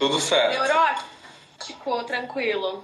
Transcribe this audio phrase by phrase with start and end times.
[0.00, 0.52] Tudo certo.
[0.52, 2.82] Neurótico, tranquilo.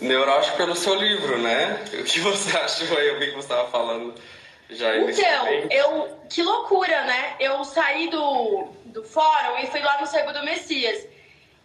[0.00, 1.84] Neurótico pelo seu livro, né?
[1.92, 2.98] O que você achou?
[2.98, 4.14] Eu vi que você estava falando
[4.70, 6.24] já Então, eu.
[6.30, 7.36] Que loucura, né?
[7.38, 11.06] Eu saí do, do fórum e fui lá no Sebo do Messias.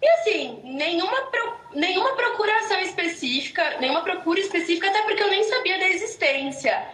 [0.01, 5.79] E assim, nenhuma, pro, nenhuma procuração específica, nenhuma procura específica, até porque eu nem sabia
[5.79, 6.87] da existência.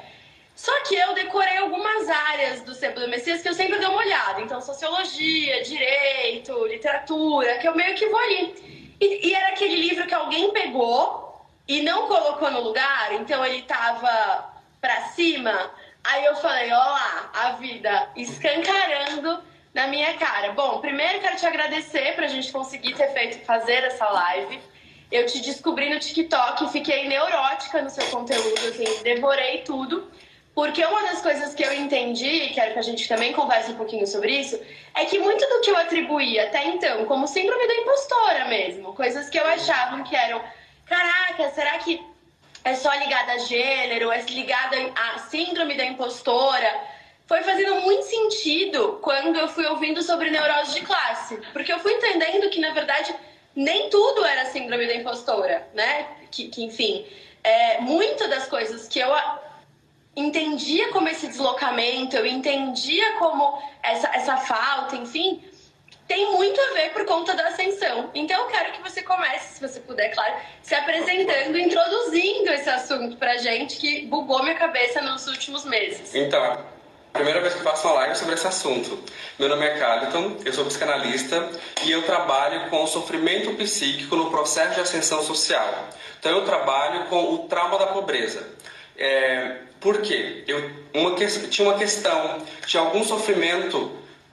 [0.55, 4.41] Só que eu decorei algumas áreas do do Messias que eu sempre dou uma olhada.
[4.41, 8.95] Então, sociologia, direito, literatura, que eu meio que vou ali.
[8.99, 13.63] E, e era aquele livro que alguém pegou e não colocou no lugar, então ele
[13.63, 15.71] tava pra cima.
[16.03, 20.53] Aí eu falei, ó lá, a vida escancarando na minha cara.
[20.53, 24.61] Bom, primeiro quero te agradecer pra gente conseguir ter feito fazer essa live.
[25.11, 30.09] Eu te descobri no TikTok, fiquei neurótica no seu conteúdo, assim, devorei tudo.
[30.55, 34.07] Porque uma das coisas que eu entendi, quero que a gente também converse um pouquinho
[34.07, 34.57] sobre isso,
[34.95, 39.29] é que muito do que eu atribuía até então como síndrome da impostora mesmo, coisas
[39.29, 40.41] que eu achava que eram,
[40.85, 42.01] caraca, será que
[42.63, 46.73] é só ligada a gênero, é ligada à síndrome da impostora?
[47.27, 51.91] Foi fazendo muito sentido quando eu fui ouvindo sobre neurose de classe, porque eu fui
[51.91, 53.13] entendendo que na verdade
[53.53, 56.07] nem tudo era síndrome da impostora, né?
[56.31, 57.05] Que, que enfim,
[57.43, 59.13] é, muitas das coisas que eu
[60.15, 65.43] entendia como esse deslocamento, eu entendia como essa, essa falta, enfim,
[66.07, 68.09] tem muito a ver por conta da ascensão.
[68.13, 73.17] Então eu quero que você comece, se você puder, claro, se apresentando, introduzindo esse assunto
[73.17, 76.13] pra gente que bugou minha cabeça nos últimos meses.
[76.13, 76.63] Então,
[77.11, 79.03] primeira vez que faço uma live sobre esse assunto.
[79.39, 81.49] Meu nome é Carlton, eu sou psicanalista
[81.83, 85.89] e eu trabalho com o sofrimento psíquico no processo de ascensão social.
[86.19, 88.55] Então eu trabalho com o trauma da pobreza.
[88.97, 90.43] É, por quê?
[90.47, 93.91] Eu, uma, tinha uma questão, tinha algum sofrimento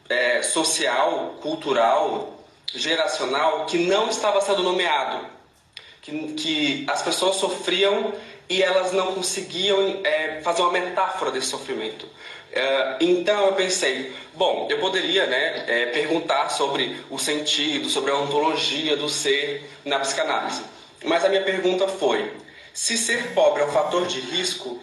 [0.09, 5.27] é, social, cultural, geracional que não estava sendo nomeado.
[6.01, 8.13] Que, que as pessoas sofriam
[8.49, 12.09] e elas não conseguiam é, fazer uma metáfora desse sofrimento.
[12.53, 18.17] É, então eu pensei, bom, eu poderia né, é, perguntar sobre o sentido, sobre a
[18.17, 20.63] ontologia do ser na psicanálise.
[21.05, 22.33] Mas a minha pergunta foi:
[22.73, 24.81] se ser pobre é um fator de risco,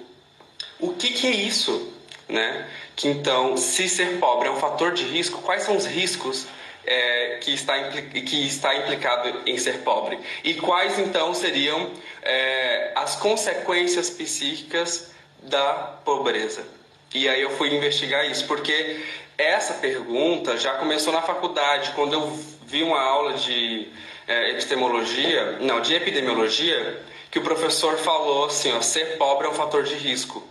[0.79, 1.93] o que, que é isso?
[2.27, 2.67] Né?
[2.95, 6.45] Que então, se ser pobre é um fator de risco, quais são os riscos
[6.85, 10.19] é, que, está, que está implicado em ser pobre?
[10.43, 11.91] E quais então seriam
[12.21, 15.11] é, as consequências psíquicas
[15.41, 15.73] da
[16.05, 16.65] pobreza?
[17.13, 19.03] E aí eu fui investigar isso, porque
[19.37, 22.27] essa pergunta já começou na faculdade, quando eu
[22.67, 23.87] vi uma aula de
[24.27, 27.01] é, epistemologia, não, de epidemiologia,
[27.31, 30.43] que o professor falou assim, ó, ser pobre é um fator de risco.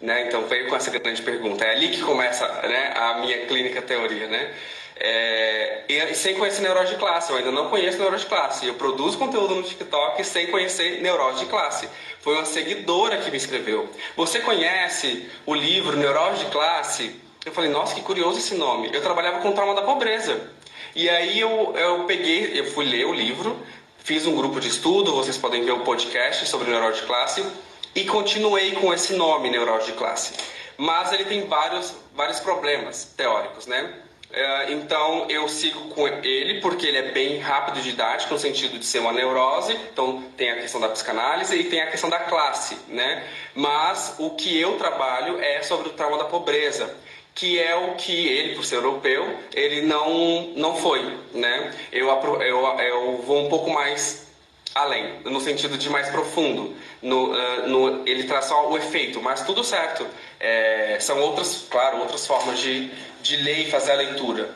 [0.00, 0.26] Né?
[0.26, 1.64] Então veio com essa grande pergunta.
[1.64, 4.26] É ali que começa né, a minha clínica teoria.
[4.26, 4.54] Né?
[4.98, 8.66] É, e sem conhecer neurose de classe, eu ainda não conheço neurose de classe.
[8.66, 11.88] Eu produzo conteúdo no TikTok sem conhecer neurose de classe.
[12.20, 13.88] Foi uma seguidora que me escreveu.
[14.16, 17.20] Você conhece o livro Neurose de Classe?
[17.44, 18.90] Eu falei, nossa, que curioso esse nome.
[18.92, 20.50] Eu trabalhava com trauma da pobreza.
[20.94, 23.64] E aí eu, eu peguei, eu fui ler o livro,
[24.06, 27.44] fiz um grupo de estudo, vocês podem ver o podcast sobre neurose de classe
[27.92, 30.32] e continuei com esse nome, neurose de classe.
[30.78, 33.94] Mas ele tem vários, vários problemas teóricos, né?
[34.30, 38.78] É, então eu sigo com ele porque ele é bem rápido e didático no sentido
[38.78, 39.76] de ser uma neurose.
[39.92, 43.26] Então tem a questão da psicanálise e tem a questão da classe, né?
[43.56, 46.94] Mas o que eu trabalho é sobre o trauma da pobreza,
[47.36, 51.72] que é o que ele, por ser europeu, ele não não foi, né?
[51.92, 52.08] Eu
[52.40, 54.26] eu, eu vou um pouco mais
[54.74, 56.74] além, no sentido de mais profundo.
[57.02, 60.06] No, uh, no, ele traz só o efeito, mas tudo certo.
[60.40, 62.90] É, são outras, claro, outras formas de,
[63.22, 64.50] de ler e fazer a leitura.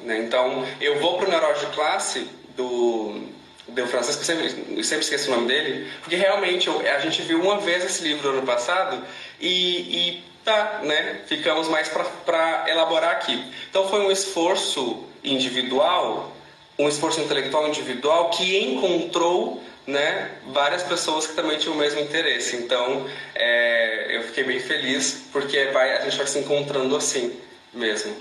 [0.00, 0.18] Né?
[0.18, 3.26] Então, eu vou para o Neurose de Classe do,
[3.68, 4.48] do Francisco, sempre,
[4.82, 8.30] sempre esqueço o nome dele, porque realmente eu, a gente viu uma vez esse livro
[8.30, 9.04] no ano passado
[9.38, 11.20] e, e tá, né?
[11.26, 13.52] ficamos mais para elaborar aqui.
[13.70, 16.32] Então, foi um esforço individual
[16.78, 22.56] um esforço intelectual individual que encontrou né, várias pessoas que também tinham o mesmo interesse.
[22.56, 27.38] Então, é, eu fiquei bem feliz porque vai, a gente vai se encontrando assim
[27.72, 28.14] mesmo.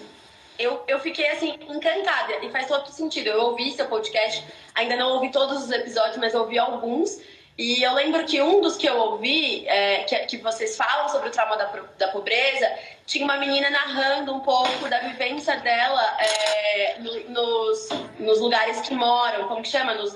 [0.59, 3.27] Eu, eu fiquei assim encantada e faz todo sentido.
[3.27, 4.43] Eu ouvi seu podcast,
[4.75, 7.19] ainda não ouvi todos os episódios, mas ouvi alguns.
[7.61, 11.29] E eu lembro que um dos que eu ouvi, é, que, que vocês falam sobre
[11.29, 12.67] o trauma da, da pobreza,
[13.05, 16.97] tinha uma menina narrando um pouco da vivência dela é,
[17.27, 19.93] nos, nos lugares que moram, como que chama?
[19.93, 20.15] Nos,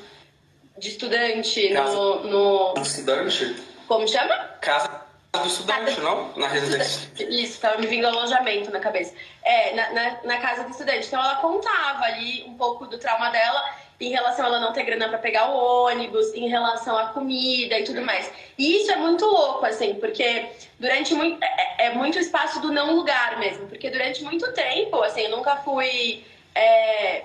[0.80, 2.74] de estudante, Casa no, no.
[2.74, 3.56] Do estudante?
[3.88, 4.36] Como chama?
[4.60, 6.02] Casa do estudante, casa...
[6.02, 6.36] não?
[6.36, 7.12] Na residência.
[7.30, 9.14] Isso, tava me vindo alojamento na cabeça.
[9.44, 11.06] É, na, na, na casa do estudante.
[11.06, 14.84] Então ela contava ali um pouco do trauma dela em relação a ela não ter
[14.84, 18.30] grana para pegar o ônibus, em relação à comida e tudo mais.
[18.58, 20.48] E isso é muito louco, assim, porque
[20.80, 21.42] durante muito.
[21.44, 23.68] É, é muito espaço do não lugar mesmo.
[23.68, 26.24] Porque durante muito tempo, assim, eu nunca fui.
[26.54, 27.24] É,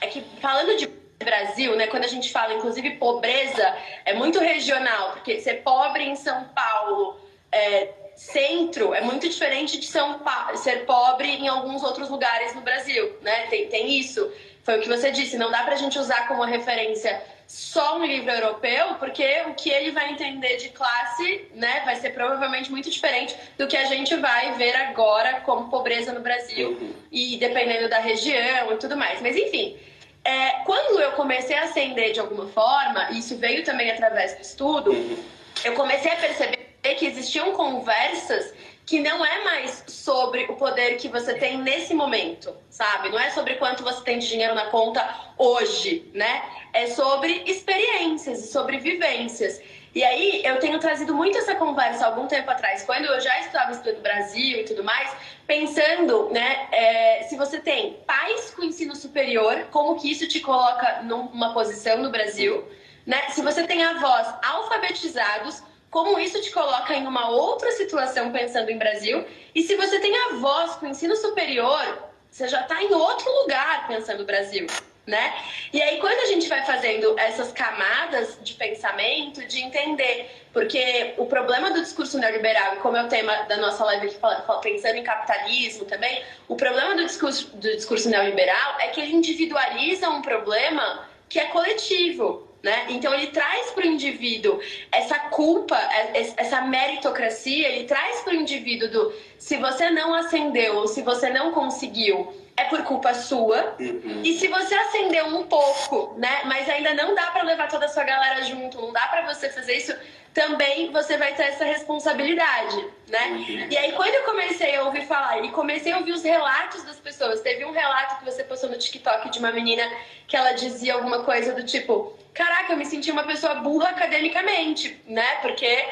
[0.00, 0.86] é que falando de
[1.18, 3.76] Brasil, né, quando a gente fala, inclusive, pobreza,
[4.06, 7.20] é muito regional, porque ser pobre em São Paulo.
[7.52, 10.20] É, centro é muito diferente de São
[10.56, 13.46] ser pobre em alguns outros lugares no Brasil, né?
[13.46, 14.30] Tem, tem isso.
[14.70, 18.30] Foi o que você disse, não dá pra gente usar como referência só um livro
[18.30, 23.34] europeu, porque o que ele vai entender de classe, né, vai ser provavelmente muito diferente
[23.58, 26.92] do que a gente vai ver agora como pobreza no Brasil uhum.
[27.10, 29.20] e dependendo da região e tudo mais.
[29.20, 29.76] Mas enfim,
[30.24, 34.42] é, quando eu comecei a ascender de alguma forma, e isso veio também através do
[34.42, 35.18] estudo, uhum.
[35.64, 36.58] eu comecei a perceber
[36.96, 38.54] que existiam conversas
[38.86, 43.08] que não é mais sobre o poder que você tem nesse momento, sabe?
[43.08, 46.42] Não é sobre quanto você tem de dinheiro na conta hoje, né?
[46.72, 49.60] É sobre experiências, sobre vivências.
[49.94, 53.72] E aí eu tenho trazido muito essa conversa algum tempo atrás, quando eu já estava
[53.72, 55.12] estudando Brasil e tudo mais,
[55.48, 61.02] pensando, né, é, se você tem pais com ensino superior, como que isso te coloca
[61.02, 62.64] numa posição no Brasil,
[63.04, 63.30] né?
[63.30, 68.78] Se você tem avós alfabetizados, como isso te coloca em uma outra situação pensando em
[68.78, 69.26] Brasil.
[69.54, 74.24] E se você tem avós com ensino superior, você já está em outro lugar pensando
[74.24, 74.66] Brasil.
[75.06, 75.34] Né?
[75.72, 81.26] E aí, quando a gente vai fazendo essas camadas de pensamento, de entender, porque o
[81.26, 84.16] problema do discurso neoliberal, e como é o tema da nossa live aqui,
[84.62, 90.08] pensando em capitalismo também, o problema do discurso, do discurso neoliberal é que ele individualiza
[90.10, 92.49] um problema que é coletivo.
[92.62, 92.86] Né?
[92.90, 94.60] Então ele traz para o indivíduo
[94.92, 100.76] essa culpa, é, essa meritocracia, ele traz para o indivíduo do se você não acendeu
[100.76, 103.76] ou se você não conseguiu, é por culpa sua.
[103.80, 104.20] Uhum.
[104.22, 107.88] E se você acendeu um pouco, né, mas ainda não dá para levar toda a
[107.88, 109.96] sua galera junto, não dá para você fazer isso,
[110.32, 112.76] também você vai ter essa responsabilidade,
[113.08, 113.26] né?
[113.30, 113.66] Uhum.
[113.70, 117.00] E aí quando eu comecei a ouvir falar e comecei a ouvir os relatos das
[117.00, 119.82] pessoas, teve um relato que você postou no TikTok de uma menina
[120.28, 125.02] que ela dizia alguma coisa do tipo, caraca, eu me senti uma pessoa burra academicamente,
[125.06, 125.36] né?
[125.42, 125.84] Porque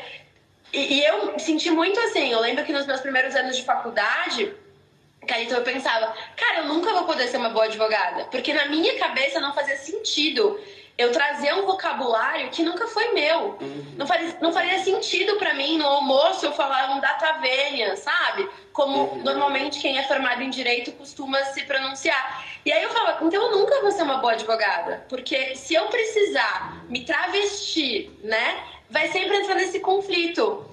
[0.72, 4.52] e, e eu senti muito assim, eu lembro que nos meus primeiros anos de faculdade,
[5.22, 8.98] então eu pensava, cara, eu nunca vou poder ser uma boa advogada, porque na minha
[8.98, 10.58] cabeça não fazia sentido
[10.98, 13.56] eu trazer um vocabulário que nunca foi meu.
[13.60, 13.94] Uhum.
[13.96, 14.52] Não, faria, não
[14.82, 18.48] sentido para mim no almoço eu falar um data vênia, sabe?
[18.72, 19.22] Como uhum.
[19.22, 22.44] normalmente quem é formado em direito costuma se pronunciar.
[22.66, 25.86] E aí eu falo, então eu nunca vou ser uma boa advogada, porque se eu
[25.86, 28.60] precisar me travestir, né,
[28.90, 30.68] vai sempre entrar nesse conflito.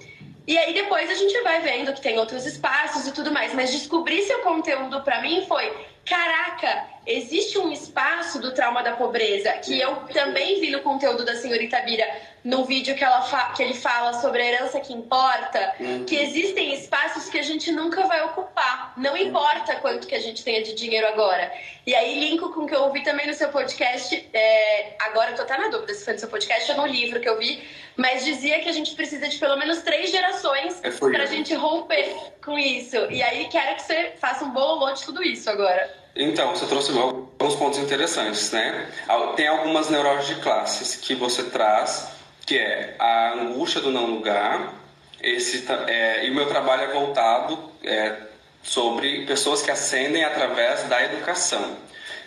[0.46, 3.72] E aí depois a gente vai vendo que tem outros espaços e tudo mais, mas
[3.72, 5.72] descobrir seu conteúdo para mim foi
[6.04, 11.34] caraca, existe um espaço do trauma da pobreza que eu também vi no conteúdo da
[11.34, 12.06] senhorita Bira,
[12.46, 13.20] no vídeo que, ela
[13.56, 16.04] que ele fala sobre a herança que importa, uhum.
[16.04, 20.44] que existem espaços que a gente nunca vai ocupar, não importa quanto que a gente
[20.44, 21.52] tenha de dinheiro agora.
[21.84, 25.34] E aí linko com o que eu ouvi também no seu podcast, é, agora eu
[25.34, 27.66] tô até na dúvida se foi no seu podcast ou no livro que eu vi,
[27.96, 32.14] mas dizia que a gente precisa de pelo menos três gerações é pra gente romper
[32.44, 32.96] com isso.
[33.10, 35.92] E aí quero que você faça um bololô de tudo isso agora.
[36.14, 38.88] Então, você trouxe alguns pontos interessantes, né?
[39.34, 42.15] Tem algumas neuroses de classes que você traz,
[42.46, 44.72] que é a angústia do não lugar,
[45.20, 48.14] esse, é, e o meu trabalho é voltado é,
[48.62, 51.76] sobre pessoas que ascendem através da educação.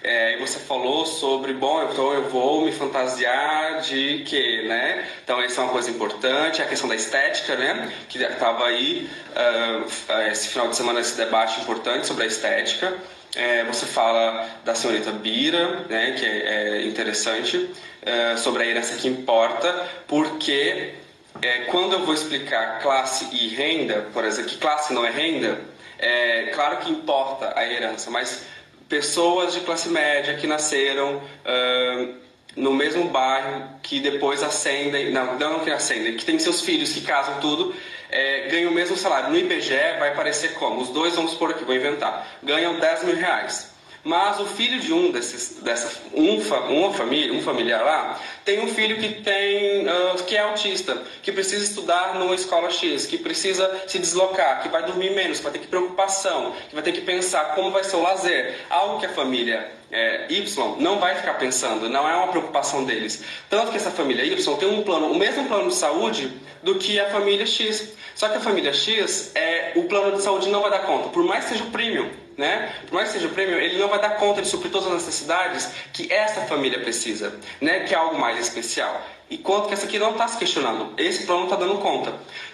[0.02, 5.06] É, e você falou sobre, bom, então eu vou me fantasiar de quê, né?
[5.24, 7.92] Então, isso é uma coisa importante, a questão da estética, né?
[8.08, 12.98] Que estava aí uh, esse final de semana, esse debate importante sobre a estética.
[13.36, 17.70] É, você fala da senhorita Bira, né, que é, é interessante,
[18.02, 20.94] é, sobre a herança que importa, porque
[21.42, 25.60] é, quando eu vou explicar classe e renda, por exemplo, que classe não é renda,
[26.00, 28.46] é claro que importa a herança, mas
[28.88, 32.16] pessoas de classe média que nasceram uh,
[32.56, 37.02] no mesmo bairro, que depois ascendem, não, não que ascendem, que tem seus filhos que
[37.02, 37.74] casam tudo,
[38.10, 39.30] é, ganham o mesmo salário.
[39.30, 40.82] No IBGE vai parecer como?
[40.82, 43.72] Os dois, vamos por aqui, vou inventar, ganham 10 mil reais.
[44.04, 46.40] Mas o filho de um desses, dessa, um,
[46.70, 51.32] uma família, um familiar lá, tem um filho que tem, uh, que é autista, que
[51.32, 55.52] precisa estudar numa escola X, que precisa se deslocar, que vai dormir menos, que vai
[55.52, 59.06] ter que preocupação, que vai ter que pensar como vai ser o lazer, algo que
[59.06, 63.22] a família é, Y não vai ficar pensando, não é uma preocupação deles.
[63.50, 66.32] Tanto que essa família Y tem um plano, o mesmo plano de saúde
[66.64, 67.94] do que a família X.
[68.16, 71.24] Só que a família X, é, o plano de saúde não vai dar conta, por
[71.24, 72.74] mais que seja o premium né?
[72.88, 75.70] Por mais que seja premium, ele não vai dar conta de suprir todas as necessidades
[75.92, 77.82] que essa família precisa, né?
[77.82, 79.06] Que é algo mais especial.
[79.30, 82.14] E quanto que essa aqui não está se questionando, esse plano está dando conta.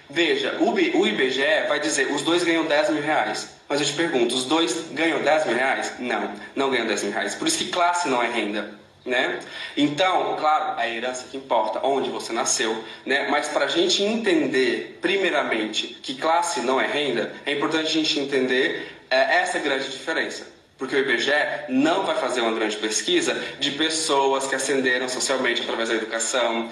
[0.09, 3.55] Veja, o IBGE vai dizer os dois ganham 10 mil reais.
[3.69, 5.93] Mas eu te pergunto, os dois ganham 10 mil reais?
[5.99, 7.35] Não, não ganham 10 mil reais.
[7.35, 8.73] Por isso que classe não é renda.
[9.05, 9.39] Né?
[9.77, 13.27] Então, claro, a herança que importa, onde você nasceu, né?
[13.29, 18.19] Mas para a gente entender, primeiramente, que classe não é renda, é importante a gente
[18.19, 20.45] entender é, essa grande diferença.
[20.77, 21.31] Porque o IBGE
[21.69, 26.69] não vai fazer uma grande pesquisa de pessoas que ascenderam socialmente através da educação.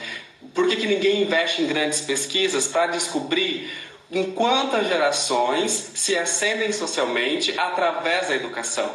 [0.53, 3.71] Por que, que ninguém investe em grandes pesquisas para descobrir
[4.11, 8.93] em quantas gerações se ascendem socialmente através da educação?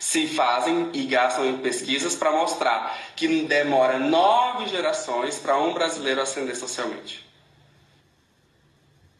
[0.00, 6.20] Se fazem e gastam em pesquisas para mostrar que demora nove gerações para um brasileiro
[6.20, 7.24] ascender socialmente.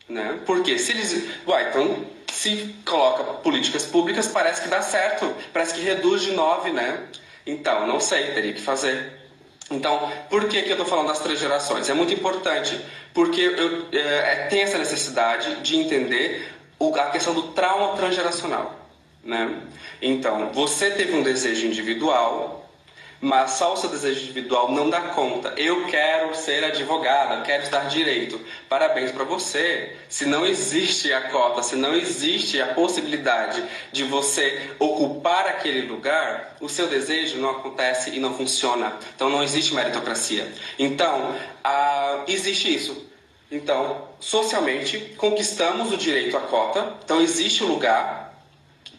[0.08, 0.40] Né?
[0.44, 1.24] Porque se eles.
[1.46, 5.34] Uai, então, se coloca políticas públicas, parece que dá certo.
[5.52, 7.06] Parece que reduz de nove, né?
[7.46, 9.18] Então, não sei, teria que fazer.
[9.70, 11.88] Então, por que, que eu estou falando das três gerações?
[11.88, 12.80] É muito importante,
[13.14, 18.74] porque eu, é, é, tem essa necessidade de entender o, a questão do trauma transgeracional.
[19.22, 19.60] Né?
[20.02, 22.59] Então, você teve um desejo individual,
[23.20, 25.52] mas só o seu desejo individual não dá conta.
[25.56, 28.40] Eu quero ser advogada, quero estudar direito.
[28.68, 29.96] Parabéns para você.
[30.08, 33.62] Se não existe a cota, se não existe a possibilidade
[33.92, 38.96] de você ocupar aquele lugar, o seu desejo não acontece e não funciona.
[39.14, 40.50] Então não existe meritocracia.
[40.78, 43.10] Então, ah, existe isso.
[43.50, 46.94] Então, socialmente, conquistamos o direito à cota.
[47.04, 48.32] Então, existe o lugar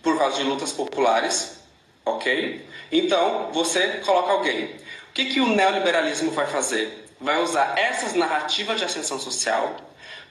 [0.03, 1.61] por causa de lutas populares,
[2.05, 2.65] ok?
[2.91, 4.65] Então, você coloca alguém.
[4.65, 7.07] O que, que o neoliberalismo vai fazer?
[7.19, 9.75] Vai usar essas narrativas de ascensão social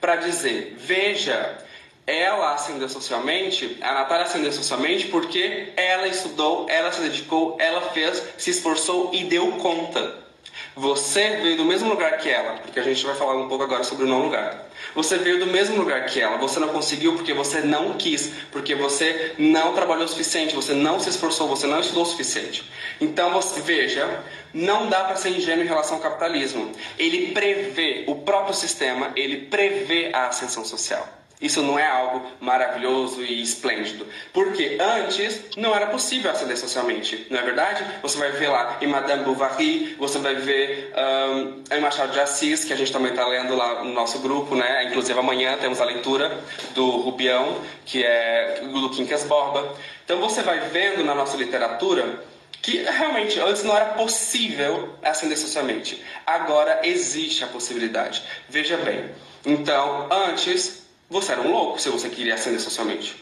[0.00, 1.58] para dizer: veja,
[2.06, 8.22] ela ascendeu socialmente, a Natália ascendeu socialmente porque ela estudou, ela se dedicou, ela fez,
[8.36, 10.29] se esforçou e deu conta.
[10.76, 13.82] Você veio do mesmo lugar que ela, porque a gente vai falar um pouco agora
[13.82, 14.66] sobre o não lugar.
[14.94, 18.74] Você veio do mesmo lugar que ela, você não conseguiu porque você não quis, porque
[18.74, 22.70] você não trabalhou o suficiente, você não se esforçou, você não estudou o suficiente.
[23.00, 24.22] Então você veja,
[24.54, 26.70] não dá para ser ingênuo em relação ao capitalismo.
[26.98, 31.19] Ele prevê o próprio sistema, ele prevê a ascensão social.
[31.40, 34.06] Isso não é algo maravilhoso e esplêndido.
[34.32, 37.84] Porque antes não era possível acender socialmente, não é verdade?
[38.02, 42.64] Você vai ver lá em Madame Bovary, você vai ver um, em Machado de Assis,
[42.64, 44.84] que a gente também está lendo lá no nosso grupo, né?
[44.84, 46.38] Inclusive amanhã temos a leitura
[46.74, 47.56] do Rubião,
[47.86, 49.74] que é do Quincas Borba.
[50.04, 52.22] Então você vai vendo na nossa literatura
[52.62, 56.02] que realmente antes não era possível acender socialmente.
[56.26, 58.22] Agora existe a possibilidade.
[58.48, 59.10] Veja bem.
[59.44, 63.16] Então, antes você era um louco se você queria ascender socialmente.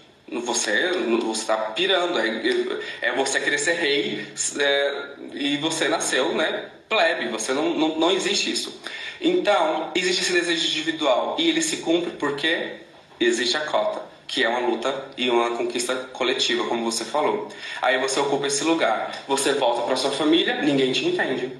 [0.44, 0.90] Você
[1.32, 4.26] está pirando, é, é, você querer ser rei
[4.58, 6.68] é, e você nasceu, né?
[6.86, 8.78] Plebe, você não, não, não existe isso.
[9.18, 12.74] Então, existe esse desejo individual e ele se cumpre porque
[13.18, 17.48] existe a cota, que é uma luta e uma conquista coletiva, como você falou.
[17.80, 21.56] Aí você ocupa esse lugar, você volta para sua família, ninguém te entende.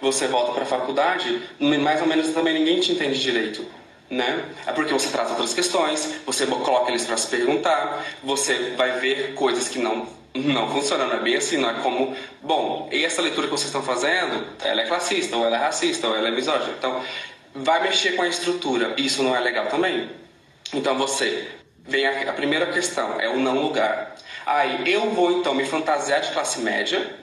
[0.00, 3.66] Você volta para a faculdade, mais ou menos também ninguém te entende direito
[4.10, 4.44] né?
[4.66, 9.34] É porque você trata outras questões, você coloca eles para se perguntar, você vai ver
[9.34, 13.22] coisas que não não funcionam, não é bem assim, não é como, bom, e essa
[13.22, 16.30] leitura que vocês estão fazendo, ela é classista, ou ela é racista, ou ela é
[16.30, 16.74] misógina.
[16.78, 17.02] Então,
[17.54, 18.94] vai mexer com a estrutura.
[18.98, 20.10] Isso não é legal também.
[20.74, 21.48] Então você
[21.84, 24.16] vem a, a primeira questão, é o não lugar.
[24.44, 27.16] Aí eu vou então me fantasiar de classe média,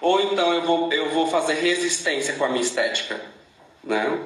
[0.00, 3.20] ou então eu vou, eu vou fazer resistência com a minha estética,
[3.82, 4.18] né?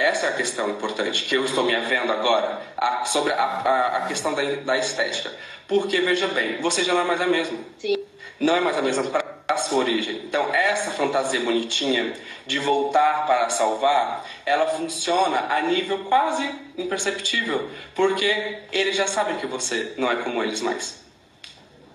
[0.00, 3.96] Essa é a questão importante que eu estou me vendo agora a, sobre a, a,
[3.98, 5.30] a questão da, da, estética.
[5.68, 7.58] Porque, veja bem, você já não é mais a mesma.
[7.78, 7.98] Sim.
[8.40, 10.22] Não é mais a mesma para a sua origem.
[10.24, 12.14] Então, essa fantasia bonitinha
[12.46, 17.68] de voltar para salvar, ela funciona a nível quase imperceptível.
[17.94, 21.04] Porque eles já sabem que você não é como eles mais.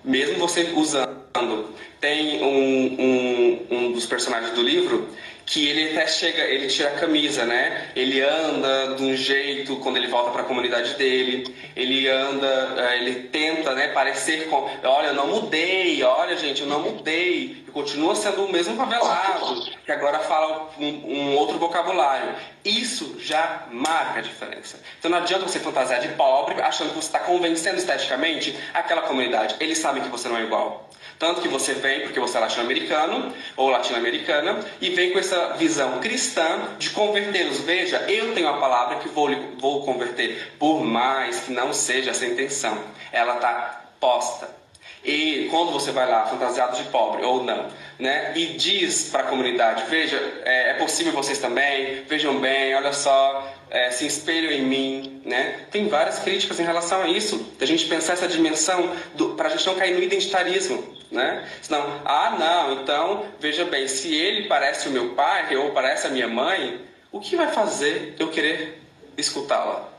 [0.03, 1.73] Mesmo você usando.
[1.99, 5.09] Tem um, um, um dos personagens do livro
[5.45, 7.91] que ele até chega, ele tira a camisa, né?
[7.95, 12.97] Ele anda de um jeito quando ele volta para a comunidade dele, ele anda, eh,
[12.97, 17.71] ele tenta, né, parecer com, olha, eu não mudei, olha, gente, eu não mudei, e
[17.71, 22.33] continua sendo o mesmo favelado, que agora fala um, um, outro vocabulário.
[22.63, 24.79] Isso já marca a diferença.
[24.97, 29.55] Então não adianta você fantasiar de pobre achando que você está convencendo esteticamente aquela comunidade.
[29.59, 30.89] Eles sabem que você não é igual.
[31.17, 35.99] Tanto que você vem, porque você é latino-americano ou latino-americana, e vem com essa visão
[35.99, 37.59] cristã de convertê-los.
[37.59, 42.25] Veja, eu tenho a palavra que vou, vou converter, por mais que não seja essa
[42.25, 42.77] intenção.
[43.11, 44.49] Ela está posta,
[45.05, 47.67] e quando você vai lá fantasiado de pobre ou não,
[47.99, 48.33] né?
[48.35, 53.54] E diz para a comunidade, veja, é, é, possível vocês também, vejam bem, olha só,
[53.69, 55.65] é, se espelham em mim, né?
[55.71, 58.95] Tem várias críticas em relação a isso, da gente pensar essa dimensão
[59.35, 61.47] para a gente não cair no identitarismo, né?
[61.61, 66.09] Senão, ah, não, então veja bem, se ele parece o meu pai ou parece a
[66.09, 66.81] minha mãe,
[67.11, 68.81] o que vai fazer eu querer
[69.17, 69.89] escutá-la?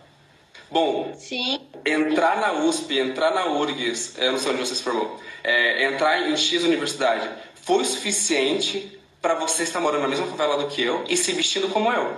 [0.70, 1.60] Bom, Sim.
[1.84, 6.28] entrar na USP, entrar na URGS, eu não sei onde você se formou, é, entrar
[6.28, 11.04] em X universidade, foi suficiente para você estar morando na mesma favela do que eu
[11.08, 12.16] e se vestindo como eu.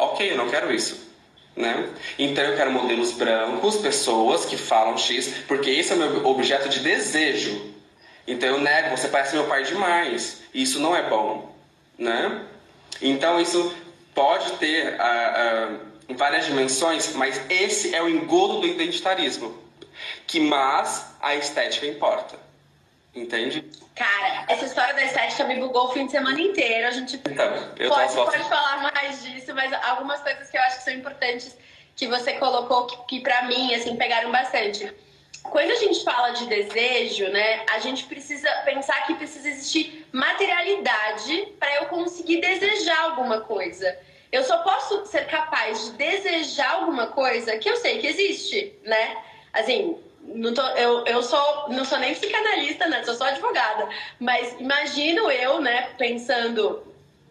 [0.00, 1.08] Ok, eu não quero isso.
[1.56, 1.88] Né?
[2.18, 6.68] Então eu quero modelos brancos, pessoas que falam X, porque esse é o meu objeto
[6.68, 7.74] de desejo.
[8.26, 10.42] Então eu nego, você parece meu pai demais.
[10.54, 11.54] Isso não é bom.
[11.98, 12.42] Né?
[13.02, 13.74] Então isso
[14.14, 14.94] pode ter.
[14.94, 19.56] Uh, em várias dimensões, mas esse é o engodo do identitarismo.
[20.26, 22.36] Que mais a estética importa.
[23.14, 23.64] Entende?
[24.00, 26.88] Cara, essa história da estética me bugou o fim de semana inteiro.
[26.88, 27.52] A gente então,
[27.86, 31.54] pode, pode falar mais disso, mas algumas coisas que eu acho que são importantes
[31.94, 34.90] que você colocou que, que para mim assim pegaram bastante.
[35.42, 41.48] Quando a gente fala de desejo, né, a gente precisa pensar que precisa existir materialidade
[41.58, 43.98] para eu conseguir desejar alguma coisa.
[44.32, 49.18] Eu só posso ser capaz de desejar alguma coisa que eu sei que existe, né?
[49.52, 53.02] Assim, não tô, eu, eu sou, não sou nem psicanalista, né?
[53.04, 53.88] Sou só advogada.
[54.18, 56.82] Mas imagino eu, né, pensando,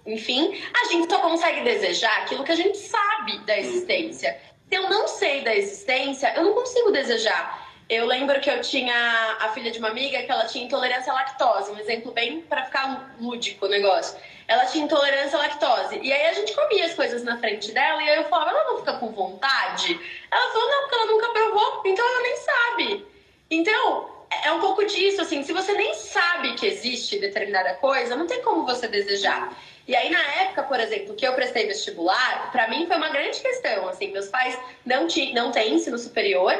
[0.06, 4.40] enfim, a gente só consegue desejar aquilo que a gente sabe da existência.
[4.68, 7.68] Se eu não sei da existência, eu não consigo desejar.
[7.90, 11.16] Eu lembro que eu tinha a filha de uma amiga que ela tinha intolerância à
[11.16, 14.16] lactose, um exemplo bem para ficar lúdico o negócio
[14.50, 16.00] ela tinha intolerância à lactose.
[16.02, 18.64] E aí a gente comia as coisas na frente dela e aí eu falava, ela
[18.64, 20.00] não fica com vontade?
[20.32, 23.06] Ela falou, não, porque ela nunca provou, então ela nem sabe.
[23.52, 28.16] Então, é, é um pouco disso, assim, se você nem sabe que existe determinada coisa,
[28.16, 29.56] não tem como você desejar.
[29.88, 33.40] E aí, na época, por exemplo, que eu prestei vestibular, para mim foi uma grande
[33.40, 33.88] questão.
[33.88, 36.60] Assim, meus pais não, não têm ensino superior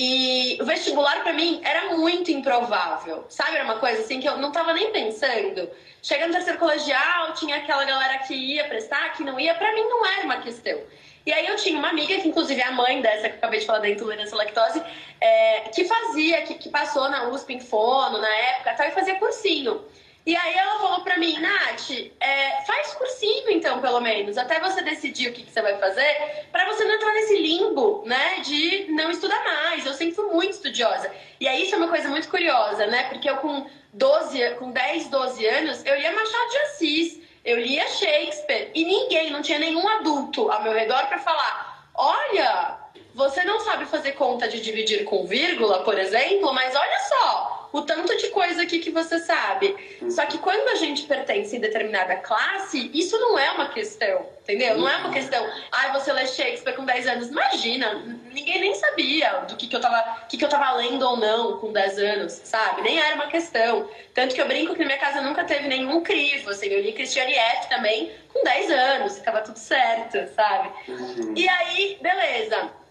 [0.00, 3.24] e o vestibular para mim era muito improvável.
[3.28, 5.68] Sabe, era uma coisa assim que eu não tava nem pensando.
[6.00, 9.82] Chegando no terceiro colegial, tinha aquela galera que ia prestar, que não ia, para mim
[9.82, 10.78] não era uma questão.
[11.26, 13.58] E aí eu tinha uma amiga, que inclusive é a mãe dessa que eu acabei
[13.58, 14.80] de falar da intolerância à lactose,
[15.20, 19.16] é, que fazia, que, que passou na USP em fono na época tal, e fazia
[19.16, 19.84] cursinho.
[20.26, 24.82] E aí ela falou pra mim, Nath, é, faz cursinho então, pelo menos, até você
[24.82, 28.86] decidir o que, que você vai fazer, para você não entrar nesse limbo, né, de
[28.90, 29.86] não estudar mais.
[29.86, 31.10] Eu sempre fui muito estudiosa.
[31.40, 35.08] E aí isso é uma coisa muito curiosa, né, porque eu com 12, com 10,
[35.08, 39.88] 12 anos, eu lia Machado de Assis, eu lia Shakespeare, e ninguém, não tinha nenhum
[39.88, 42.78] adulto ao meu redor para falar, olha,
[43.18, 47.82] você não sabe fazer conta de dividir com vírgula, por exemplo, mas olha só, o
[47.82, 49.74] tanto de coisa aqui que você sabe.
[50.08, 54.78] Só que quando a gente pertence em determinada classe, isso não é uma questão, entendeu?
[54.78, 57.28] Não é uma questão, ai, ah, você lê Shakespeare com 10 anos.
[57.28, 57.92] Imagina,
[58.32, 61.58] ninguém nem sabia do que, que, eu tava, que, que eu tava lendo ou não
[61.58, 62.82] com 10 anos, sabe?
[62.82, 63.90] Nem era uma questão.
[64.14, 66.92] Tanto que eu brinco que na minha casa nunca teve nenhum crivo, assim, eu li
[66.92, 70.70] Christiane F também com 10 anos, ficava tudo certo, sabe?
[70.86, 71.34] Uhum.
[71.36, 72.86] E aí, beleza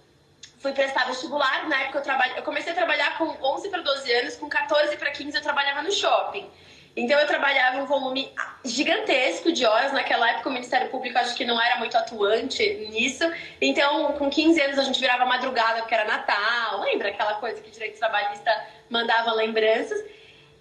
[0.60, 4.12] fui prestar vestibular, na época eu, trabalho, eu comecei a trabalhar com 11 para 12
[4.12, 6.50] anos, com 14 para 15 eu trabalhava no shopping.
[6.96, 8.34] Então eu trabalhava um volume
[8.66, 9.94] gigantesco de horas.
[9.94, 13.24] Naquela época o Ministério Público acho que não era muito atuante nisso.
[13.62, 16.82] Então, com 15 anos a gente virava madrugada porque era Natal.
[16.82, 18.52] Lembra aquela coisa que direito trabalhista
[18.90, 20.04] mandava lembranças?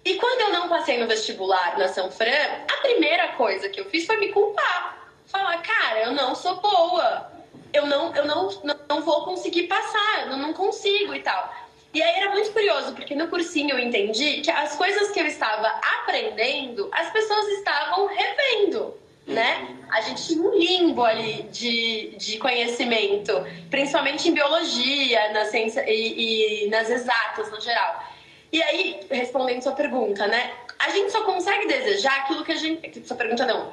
[0.05, 2.29] E quando eu não passei no vestibular na São Fran,
[2.71, 5.09] a primeira coisa que eu fiz foi me culpar.
[5.25, 7.36] Falar, cara, eu não sou boa
[7.73, 8.49] eu não, eu não,
[8.89, 11.53] não vou conseguir passar, eu não consigo e tal.
[11.93, 15.25] E aí era muito curioso, porque no cursinho eu entendi que as coisas que eu
[15.25, 15.67] estava
[16.01, 18.93] aprendendo, as pessoas estavam revendo,
[19.25, 19.67] né?
[19.69, 19.77] Uhum.
[19.89, 23.33] A gente tinha um limbo ali de, de conhecimento,
[23.69, 28.03] principalmente em biologia, na ciência e, e nas exatas no geral.
[28.51, 30.51] E aí, respondendo sua pergunta, né?
[30.79, 33.07] A gente só consegue desejar aquilo que a gente.
[33.07, 33.71] Sua pergunta não,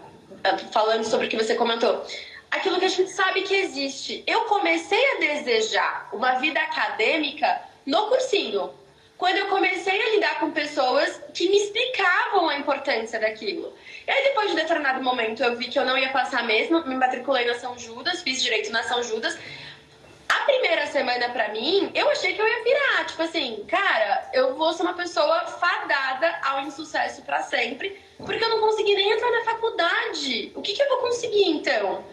[0.72, 2.04] falando sobre o que você comentou
[2.54, 4.22] aquilo que a gente sabe que existe.
[4.26, 8.70] Eu comecei a desejar uma vida acadêmica no cursinho.
[9.18, 13.72] Quando eu comecei a lidar com pessoas que me explicavam a importância daquilo.
[14.06, 16.96] E aí, depois de determinado momento, eu vi que eu não ia passar mesmo, me
[16.96, 19.38] matriculei na São Judas, fiz direito na São Judas.
[20.28, 23.06] A primeira semana pra mim, eu achei que eu ia virar.
[23.06, 28.48] Tipo assim, cara, eu vou ser uma pessoa fadada ao insucesso para sempre, porque eu
[28.48, 30.52] não consegui nem entrar na faculdade.
[30.54, 32.04] O que, que eu vou conseguir então?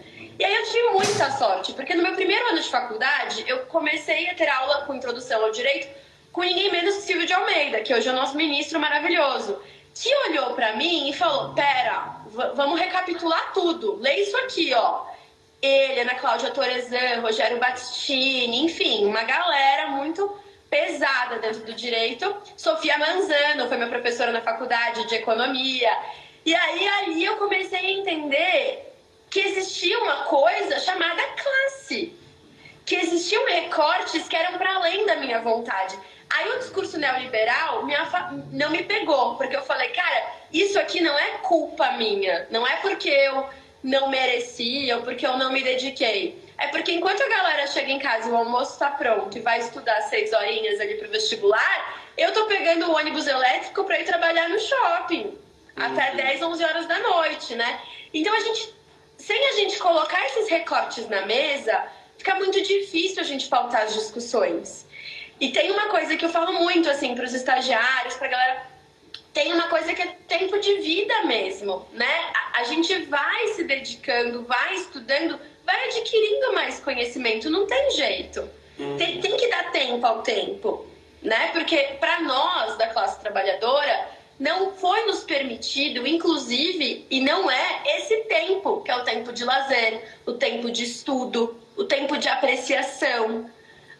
[0.41, 4.27] E aí eu tive muita sorte, porque no meu primeiro ano de faculdade, eu comecei
[4.27, 5.88] a ter aula com introdução ao direito
[6.32, 9.62] com ninguém menos que Silvio de Almeida, que hoje é o nosso ministro maravilhoso,
[9.93, 12.23] que olhou para mim e falou: Pera,
[12.56, 13.97] vamos recapitular tudo.
[14.01, 15.06] Lê isso aqui, ó.
[15.62, 20.27] Ele, Ana Cláudia Torezan, Rogério Battistini, enfim, uma galera muito
[20.71, 22.36] pesada dentro do direito.
[22.58, 25.95] Sofia Manzano foi minha professora na faculdade de economia.
[26.43, 28.90] E aí ali eu comecei a entender
[29.32, 32.13] que existia uma coisa chamada classe.
[32.86, 35.98] Que existiam recortes que eram para além da minha vontade.
[36.30, 37.94] Aí o discurso neoliberal me
[38.52, 42.46] não me pegou, porque eu falei, cara, isso aqui não é culpa minha.
[42.52, 43.50] Não é porque eu
[43.82, 46.38] não merecia ou porque eu não me dediquei.
[46.58, 49.60] É porque enquanto a galera chega em casa e o almoço está pronto e vai
[49.60, 54.50] estudar seis horinhas ali pro vestibular, eu tô pegando o ônibus elétrico para ir trabalhar
[54.50, 55.24] no shopping.
[55.78, 55.86] Uhum.
[55.86, 57.80] Até 10, 11 horas da noite, né?
[58.13, 58.74] Então a gente,
[59.21, 61.86] sem a gente colocar esses recortes na mesa,
[62.17, 64.86] fica muito difícil a gente faltar as discussões.
[65.39, 68.67] E tem uma coisa que eu falo muito, assim, para os estagiários, para a galera.
[69.34, 72.31] Tem uma coisa que é tempo de vida mesmo, né?
[72.34, 78.49] A, a gente vai se dedicando, vai estudando, vai adquirindo mais conhecimento, não tem jeito.
[78.77, 78.97] Uhum.
[78.97, 80.86] Tem, tem que dar tempo ao tempo,
[81.21, 81.49] né?
[81.53, 84.10] Porque para nós, da classe trabalhadora,
[84.41, 89.45] não foi nos permitido, inclusive, e não é esse tempo, que é o tempo de
[89.45, 93.47] lazer, o tempo de estudo, o tempo de apreciação.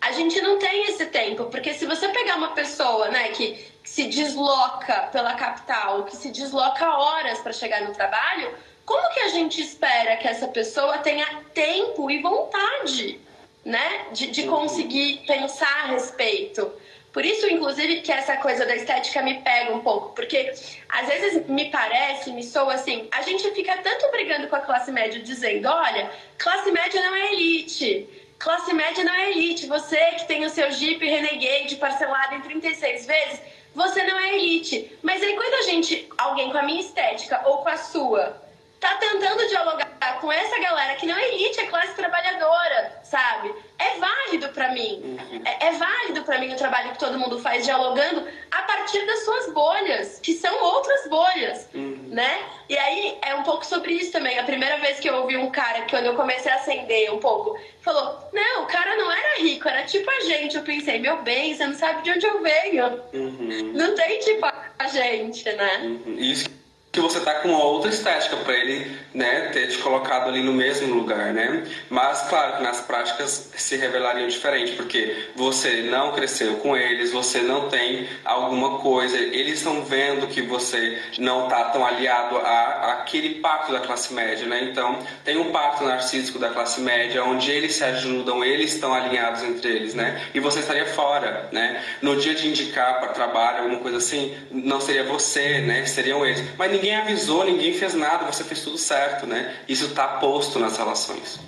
[0.02, 3.52] A gente não tem esse tempo, porque se você pegar uma pessoa, né, que,
[3.84, 8.52] que se desloca pela capital, que se desloca horas para chegar no trabalho,
[8.84, 13.20] como que a gente espera que essa pessoa tenha tempo e vontade,
[13.64, 16.74] né, de, de conseguir pensar a respeito?
[17.12, 20.54] Por isso, inclusive, que essa coisa da estética me pega um pouco, porque
[20.88, 24.92] às vezes me parece, me soa assim, a gente fica tanto brigando com a classe
[24.92, 28.08] média dizendo, olha, classe média não é elite,
[28.42, 29.68] Classe média não é elite.
[29.68, 33.40] Você que tem o seu Jeep Renegade parcelado em 36 vezes,
[33.76, 34.92] você não é elite.
[35.04, 38.42] Mas aí quando a gente, alguém com a minha estética ou com a sua,
[38.82, 43.54] tá tentando dialogar com essa galera que não é elite, é classe trabalhadora, sabe?
[43.78, 45.02] É válido para mim.
[45.04, 45.42] Uhum.
[45.46, 49.24] É, é válido para mim o trabalho que todo mundo faz dialogando a partir das
[49.24, 52.08] suas bolhas, que são outras bolhas, uhum.
[52.10, 52.40] né?
[52.68, 54.40] E aí é um pouco sobre isso também.
[54.40, 57.56] A primeira vez que eu ouvi um cara, quando eu comecei a acender um pouco,
[57.82, 60.58] falou: Não, o cara não era rico, era tipo a gente.
[60.58, 63.04] Eu pensei: Meu bem, você não sabe de onde eu venho.
[63.14, 63.74] Uhum.
[63.76, 65.78] Não tem tipo a gente, né?
[65.84, 66.16] Uhum.
[66.18, 66.61] Isso
[66.92, 70.52] que você tá com uma outra estética para ele, né, ter te colocado ali no
[70.52, 71.64] mesmo lugar, né?
[71.90, 77.40] Mas claro que nas práticas se revelariam diferente, porque você não cresceu com eles, você
[77.40, 83.36] não tem alguma coisa, eles estão vendo que você não tá tão aliado a, aquele
[83.36, 84.68] pacto da classe média, né?
[84.70, 89.44] Então, tem um pacto narcísico da classe média onde eles se ajudam, eles estão alinhados
[89.44, 90.22] entre eles, né?
[90.34, 91.82] E você estaria fora, né?
[92.02, 95.86] No dia de indicar para trabalho, alguma coisa assim, não seria você, né?
[95.86, 96.44] Seriam eles.
[96.58, 99.56] Mas ninguém avisou, ninguém fez nada, você fez tudo certo, né?
[99.68, 101.40] Isso está posto nas relações.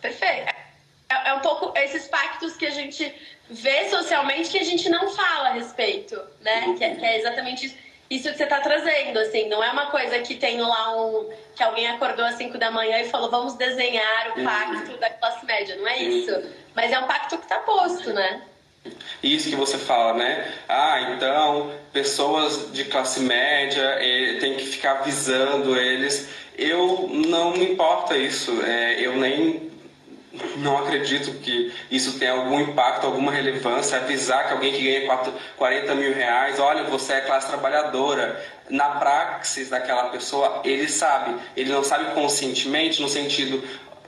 [0.00, 0.52] Perfeito.
[1.08, 3.14] É, é um pouco esses pactos que a gente
[3.48, 6.64] vê socialmente que a gente não fala a respeito, né?
[6.66, 6.76] Uhum.
[6.76, 7.76] Que, é, que, é, exatamente isso,
[8.10, 9.48] isso que você está trazendo, assim.
[9.48, 11.30] Não é uma coisa que tem lá um...
[11.54, 14.44] Que alguém acordou às 5 da manhã e falou, vamos desenhar o uhum.
[14.44, 14.98] pacto uhum.
[14.98, 15.76] da classe média.
[15.76, 16.32] Não é isso.
[16.74, 18.42] Mas é um pacto que está posto, né?
[19.22, 20.52] Isso que você fala, né?
[20.68, 26.28] Ah, então pessoas de classe média eh, tem que ficar avisando eles.
[26.58, 28.50] Eu não me importa isso.
[28.62, 29.70] É, eu nem
[30.56, 33.98] não acredito que isso tenha algum impacto, alguma relevância.
[33.98, 38.44] Avisar que alguém que ganha 40 mil reais, olha, você é classe trabalhadora.
[38.68, 41.36] Na praxis daquela pessoa, ele sabe.
[41.56, 43.62] Ele não sabe conscientemente, no sentido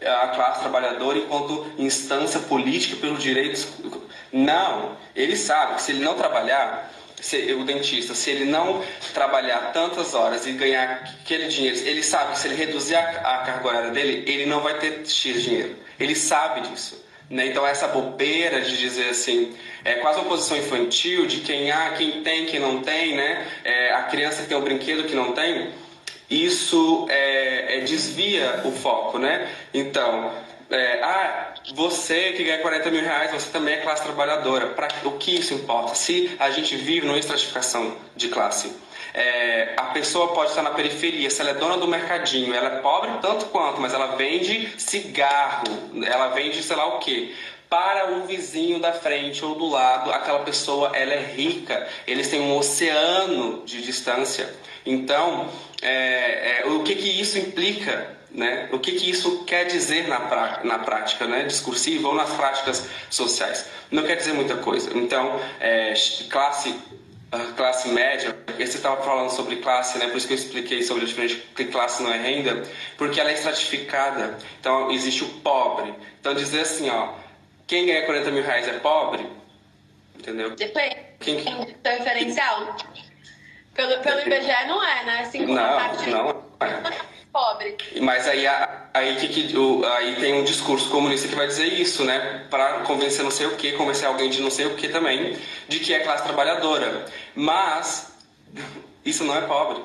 [0.04, 3.66] a classe trabalhadora enquanto instância política pelos direitos
[4.34, 8.82] não, ele sabe que se ele não trabalhar, se, o dentista, se ele não
[9.14, 13.38] trabalhar tantas horas e ganhar aquele dinheiro, ele sabe que se ele reduzir a, a
[13.38, 15.76] carga horária dele, ele não vai ter X dinheiro.
[16.00, 17.04] Ele sabe disso.
[17.30, 17.46] Né?
[17.46, 21.90] Então essa bobeira de dizer assim, é quase uma posição infantil de quem há, ah,
[21.92, 23.46] quem tem, quem não tem, né?
[23.64, 25.70] É, a criança que tem o um brinquedo que não tem,
[26.28, 29.48] isso é, é, desvia o foco, né?
[29.72, 30.32] Então,
[30.74, 34.68] é, ah, você que ganha 40 mil reais, você também é classe trabalhadora.
[34.68, 35.94] Para o que isso importa?
[35.94, 38.74] Se a gente vive numa estratificação de classe,
[39.14, 42.80] é, a pessoa pode estar na periferia, se ela é dona do mercadinho, ela é
[42.80, 45.64] pobre tanto quanto, mas ela vende cigarro,
[46.04, 47.34] ela vende sei lá o que.
[47.68, 52.40] Para o vizinho da frente ou do lado, aquela pessoa ela é rica, eles têm
[52.40, 54.52] um oceano de distância.
[54.84, 55.48] Então,
[55.80, 58.68] é, é, o que, que isso implica Né?
[58.72, 61.44] O que, que isso quer dizer na, pra, na prática, né?
[61.44, 63.66] discursiva ou nas práticas sociais?
[63.92, 64.90] Não quer dizer muita coisa.
[64.92, 65.94] Então, é,
[66.28, 66.74] classe
[67.56, 70.06] classe média, você estava falando sobre classe, né?
[70.08, 72.62] Por isso que eu expliquei sobre a diferença que classe não é renda,
[72.96, 74.38] porque ela é estratificada.
[74.60, 75.92] Então existe o pobre.
[76.20, 77.12] Então dizer assim, ó,
[77.66, 79.26] quem ganha 40 mil reais é pobre,
[80.16, 80.54] entendeu?
[80.54, 80.96] Depende.
[81.20, 81.42] Quem...
[81.82, 82.76] Tem diferencial.
[83.74, 85.20] Pelo, pelo IBGE não é, né?
[85.22, 87.76] Assim, não, não é pobre.
[88.00, 92.46] Mas aí, aí, que, que, aí tem um discurso comunista que vai dizer isso, né?
[92.48, 95.36] Para convencer não sei o que, convencer alguém de não sei o que também,
[95.68, 97.04] de que é classe trabalhadora.
[97.34, 98.14] Mas
[99.04, 99.82] isso não é pobre.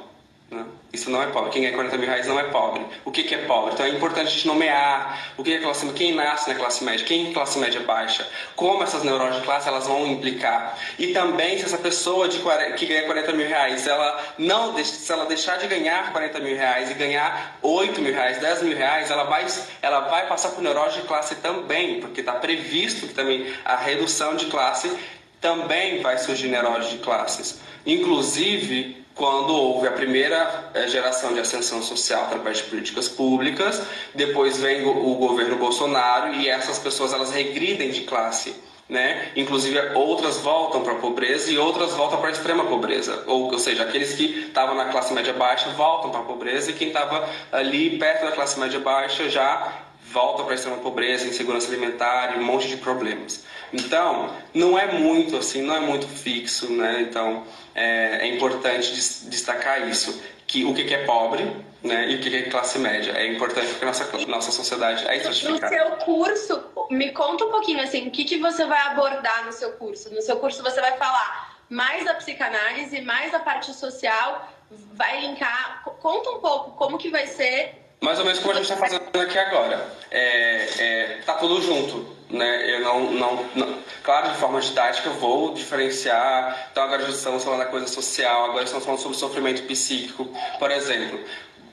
[0.52, 0.66] Né?
[0.92, 1.52] Isso não é pobre.
[1.52, 2.84] Quem ganha 40 mil reais não é pobre.
[3.06, 3.74] O que, que é pobre?
[3.74, 7.06] Então é importante a gente nomear o que é classe quem nasce na classe média,
[7.06, 10.78] quem é classe média baixa, como essas neuroses de classe elas vão implicar.
[10.98, 15.12] E também se essa pessoa de 40, que ganha 40 mil reais, ela não, se
[15.12, 19.12] ela deixar de ganhar 40 mil reais e ganhar 8 mil reais, 10 mil reais,
[19.12, 19.46] ela vai,
[19.84, 24.36] ela vai passar por neurose de classe também, porque está previsto que também a redução
[24.36, 24.92] de classe
[25.40, 27.60] também vai surgir neurose de classes.
[27.86, 33.82] Inclusive, quando houve a primeira eh, geração de ascensão social através de políticas públicas,
[34.16, 38.56] depois vem o governo Bolsonaro e essas pessoas elas regridem de classe.
[38.88, 39.32] Né?
[39.36, 43.60] Inclusive outras voltam para a pobreza e outras voltam para a extrema pobreza, ou, ou
[43.60, 47.30] seja, aqueles que estavam na classe média baixa voltam para a pobreza e quem estava
[47.52, 52.40] ali perto da classe média baixa já volta para a extrema pobreza, insegurança alimentar e
[52.40, 53.46] um monte de problemas.
[53.72, 57.06] Então, não é muito assim, não é muito fixo, né?
[57.08, 57.44] Então,
[57.80, 61.44] é, é importante destacar isso, que o que é pobre,
[61.82, 63.13] né, e o que é classe média.
[63.13, 65.76] É importante porque nossa nossa sociedade é estratificada.
[65.76, 69.54] No seu curso, me conta um pouquinho assim, o que que você vai abordar no
[69.54, 70.13] seu curso?
[70.13, 74.52] No seu curso você vai falar mais da psicanálise, mais da parte social,
[74.94, 75.84] vai linkar.
[76.02, 79.04] Conta um pouco como que vai ser mais ou menos como a gente está fazendo
[79.20, 79.86] aqui agora.
[80.10, 82.18] É, é, tá tudo junto.
[82.30, 82.76] Né?
[82.76, 86.70] Eu não, não, não, Claro, de forma didática, eu vou diferenciar.
[86.72, 90.26] Então, agora já estamos falando da coisa social, agora estamos falando sobre sofrimento psíquico.
[90.58, 91.20] Por exemplo,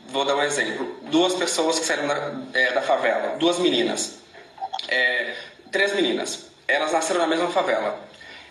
[0.09, 4.19] vou dar um exemplo: duas pessoas que saíram da, é, da favela, duas meninas,
[4.89, 5.35] é,
[5.71, 7.99] três meninas, elas nasceram na mesma favela.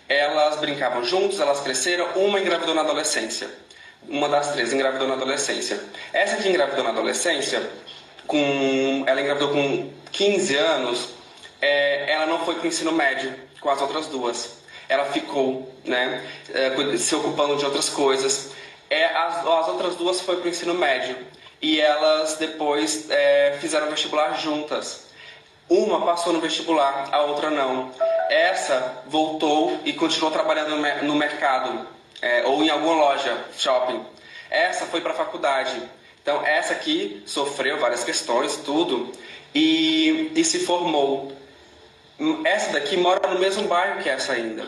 [0.08, 3.50] Elas brincavam juntos, elas cresceram, uma engravidou na adolescência
[4.08, 5.80] uma das três engravidou na adolescência.
[6.12, 7.70] Essa que engravidou na adolescência,
[8.26, 11.08] com, ela engravidou com 15 anos,
[11.60, 14.58] é, ela não foi para o ensino médio com as outras duas.
[14.88, 18.52] Ela ficou né, é, se ocupando de outras coisas.
[18.88, 21.16] É, as, as outras duas foi para o ensino médio
[21.60, 25.06] e elas depois é, fizeram vestibular juntas.
[25.68, 27.90] Uma passou no vestibular, a outra não.
[28.30, 34.04] Essa voltou e continuou trabalhando no mercado é, ou em alguma loja, shopping.
[34.50, 35.80] Essa foi para a faculdade.
[36.22, 39.12] Então, essa aqui sofreu várias questões, tudo,
[39.54, 41.32] e, e se formou.
[42.44, 44.66] Essa daqui mora no mesmo bairro que essa ainda,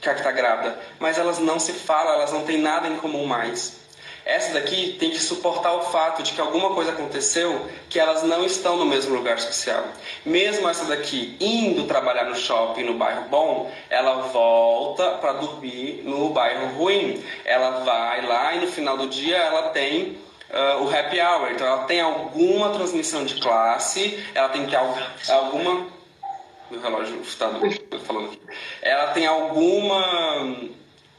[0.00, 2.96] que a que está grávida, mas elas não se falam, elas não têm nada em
[2.96, 3.85] comum mais.
[4.26, 8.44] Essa daqui tem que suportar o fato de que alguma coisa aconteceu que elas não
[8.44, 9.84] estão no mesmo lugar social.
[10.24, 16.30] Mesmo essa daqui indo trabalhar no shopping no bairro bom, ela volta para dormir no
[16.30, 17.22] bairro ruim.
[17.44, 21.50] Ela vai lá e no final do dia ela tem Uh, o happy hour.
[21.50, 24.76] Então ela tem alguma transmissão de classe, ela tem que ter
[25.32, 25.88] alguma.
[26.70, 27.50] Meu relógio está
[28.06, 28.38] falando.
[28.80, 30.54] Ela tem alguma.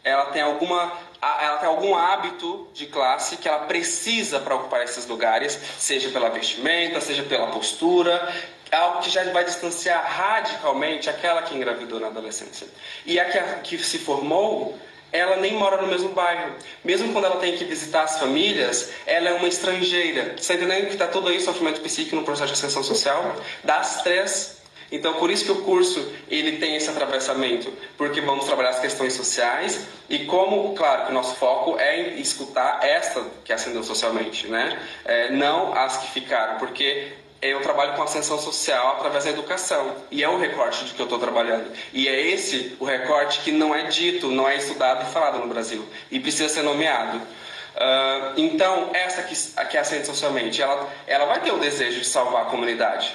[0.02, 5.06] Ela tem alguma ela tem algum hábito de classe que ela precisa para ocupar esses
[5.08, 8.34] lugares, seja pela vestimenta, seja pela postura,
[8.71, 12.67] algo que já vai distanciar radicalmente aquela que engravidou na adolescência.
[13.06, 14.77] E a que, a que se formou,
[15.12, 16.53] ela nem mora no mesmo bairro.
[16.84, 20.36] Mesmo quando ela tem que visitar as famílias, ela é uma estrangeira.
[20.36, 23.36] Você está entendendo que está tudo aí sofrimento psíquico no processo de ascensão social?
[23.63, 24.57] Das três
[24.91, 29.13] então, por isso que o curso ele tem esse atravessamento, porque vamos trabalhar as questões
[29.13, 34.47] sociais e como, claro, que o nosso foco é em escutar esta que ascendeu socialmente,
[34.47, 34.80] né?
[35.04, 40.23] É, não as que ficaram, porque eu trabalho com ascensão social através da educação e
[40.23, 43.76] é o recorte de que eu estou trabalhando e é esse o recorte que não
[43.76, 47.17] é dito, não é estudado e falado no Brasil e precisa ser nomeado.
[47.17, 49.36] Uh, então, essa que,
[49.69, 53.13] que ascende socialmente, ela, ela vai ter o desejo de salvar a comunidade,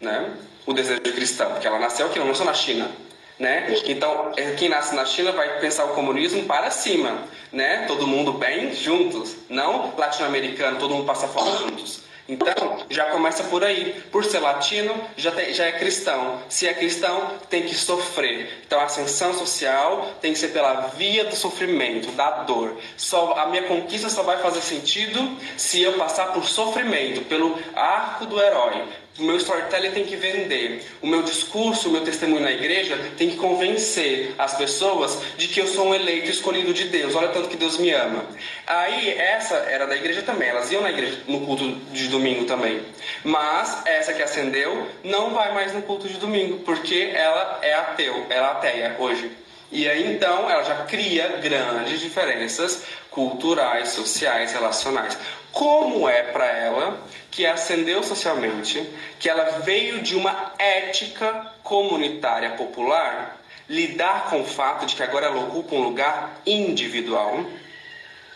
[0.00, 0.32] né?
[0.66, 2.90] O desejo cristão, porque ela nasceu aqui, não nasceu na China.
[3.38, 3.74] Né?
[3.84, 7.18] Então, é, quem nasce na China vai pensar o comunismo para cima,
[7.52, 7.84] né?
[7.86, 12.06] Todo mundo bem juntos, não latino-americano, todo mundo passa fome juntos.
[12.28, 14.02] Então, já começa por aí.
[14.10, 16.40] Por ser latino, já, tem, já é cristão.
[16.48, 18.62] Se é cristão, tem que sofrer.
[18.66, 22.78] Então, a ascensão social tem que ser pela via do sofrimento, da dor.
[22.96, 28.26] Só, a minha conquista só vai fazer sentido se eu passar por sofrimento, pelo arco
[28.26, 28.82] do herói,
[29.18, 30.84] o meu storytelling tem que vender.
[31.00, 35.60] O meu discurso, o meu testemunho na igreja tem que convencer as pessoas de que
[35.60, 37.14] eu sou um eleito escolhido de Deus.
[37.14, 38.24] Olha tanto que Deus me ama.
[38.66, 40.48] Aí, essa era da igreja também.
[40.48, 42.82] Elas iam na igreja no culto de domingo também.
[43.24, 48.26] Mas essa que acendeu não vai mais no culto de domingo, porque ela é ateu,
[48.28, 49.30] ela é ateia hoje.
[49.70, 55.18] E aí então ela já cria grandes diferenças culturais, sociais, relacionais.
[55.56, 58.86] Como é para ela que ascendeu socialmente,
[59.18, 65.28] que ela veio de uma ética comunitária popular, lidar com o fato de que agora
[65.28, 67.42] ela ocupa um lugar individual,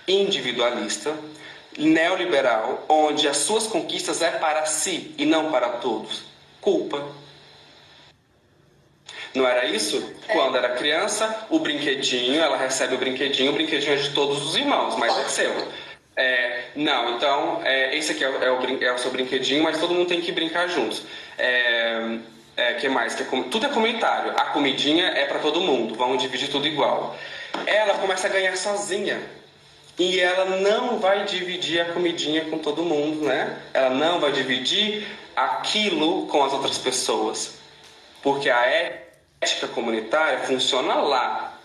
[0.09, 1.14] individualista,
[1.76, 6.22] neoliberal, onde as suas conquistas é para si e não para todos.
[6.59, 7.06] Culpa.
[9.35, 10.02] Não era isso?
[10.26, 10.33] É.
[10.33, 14.56] Quando era criança, o brinquedinho, ela recebe o brinquedinho, o brinquedinho é de todos os
[14.56, 15.68] irmãos, mas é seu.
[16.20, 19.94] É, não, então, é, esse aqui é, é, o, é o seu brinquedinho, mas todo
[19.94, 21.02] mundo tem que brincar juntos.
[21.38, 22.18] É,
[22.56, 23.14] é, que mais?
[23.14, 24.33] Que é, tudo é comentário.
[24.37, 27.16] A comidinha é para todo mundo, vamos dividir tudo igual.
[27.66, 29.18] Ela começa a ganhar sozinha.
[29.98, 33.59] E ela não vai dividir a comidinha com todo mundo, né?
[33.72, 37.59] Ela não vai dividir aquilo com as outras pessoas.
[38.22, 38.66] Porque a
[39.40, 41.59] ética comunitária funciona lá,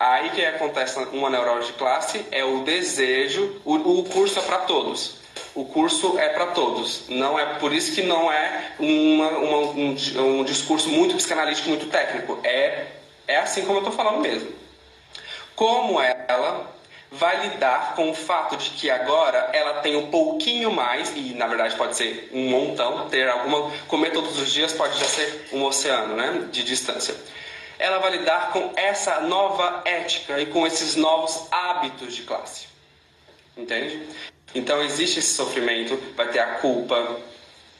[0.00, 4.60] Aí que acontece uma neurose de classe é o desejo, o, o curso é para
[4.60, 5.16] todos.
[5.54, 7.02] O curso é para todos.
[7.10, 9.96] Não é por isso que não é uma, uma, um,
[10.38, 12.38] um, discurso muito psicanalítico, muito técnico.
[12.42, 12.86] É,
[13.28, 14.50] é assim como eu estou falando mesmo.
[15.54, 16.74] Como ela
[17.12, 21.46] vai lidar com o fato de que agora ela tem um pouquinho mais, e na
[21.46, 23.70] verdade pode ser um montão, ter alguma.
[23.86, 27.14] comer todos os dias pode já ser um oceano né, de distância
[27.80, 32.68] ela vai lidar com essa nova ética e com esses novos hábitos de classe.
[33.56, 34.06] Entende?
[34.54, 37.16] Então existe esse sofrimento, vai ter a culpa.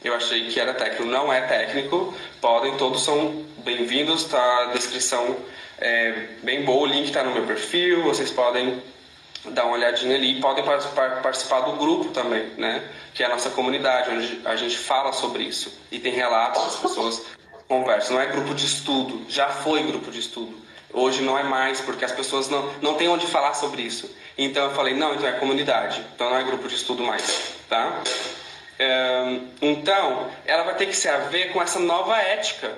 [0.03, 2.13] Eu achei que era técnico, não é técnico.
[2.41, 4.23] Podem, todos são bem-vindos.
[4.23, 5.37] Tá a descrição
[5.77, 6.11] é
[6.41, 8.03] bem boa, o link está no meu perfil.
[8.03, 8.81] Vocês podem
[9.45, 10.41] dar uma olhadinha ali.
[10.41, 12.83] Podem participar do grupo também, né?
[13.13, 16.75] Que é a nossa comunidade, onde a gente fala sobre isso e tem relatos das
[16.77, 17.21] pessoas
[17.71, 20.53] conversa, não é grupo de estudo, já foi grupo de estudo.
[20.91, 24.13] Hoje não é mais, porque as pessoas não, não têm onde falar sobre isso.
[24.37, 28.03] Então eu falei, não, então é comunidade, então não é grupo de estudo mais, tá?
[29.61, 32.77] Então, ela vai ter que se haver com essa nova ética.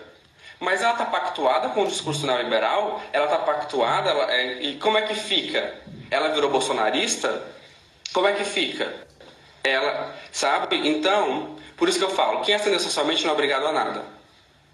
[0.59, 4.97] Mas ela está pactuada com o discurso neoliberal, ela está pactuada, ela, é, e como
[4.97, 5.73] é que fica?
[6.11, 7.41] Ela virou bolsonarista?
[8.13, 8.93] Como é que fica?
[9.63, 10.87] Ela, sabe?
[10.87, 14.12] Então, por isso que eu falo, quem ascendeu socialmente não é obrigado a nada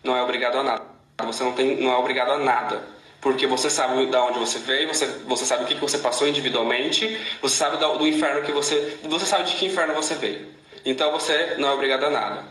[0.03, 0.83] não é obrigado a nada.
[1.25, 2.81] Você não, tem, não é obrigado a nada.
[3.21, 6.27] Porque você sabe de onde você veio, você, você sabe o que, que você passou
[6.27, 8.97] individualmente, você sabe do, do inferno que você.
[9.03, 10.47] Você sabe de que inferno você veio.
[10.85, 12.45] Então você não é obrigado a nada.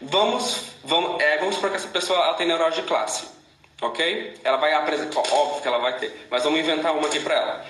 [0.00, 3.28] Vamos, vamos, é, vamos supor que essa pessoa ela tem neurose de classe.
[3.80, 4.34] Ok?
[4.44, 5.20] Ela vai apresentar.
[5.20, 6.26] Óbvio que ela vai ter.
[6.30, 7.66] Mas vamos inventar uma aqui para ela.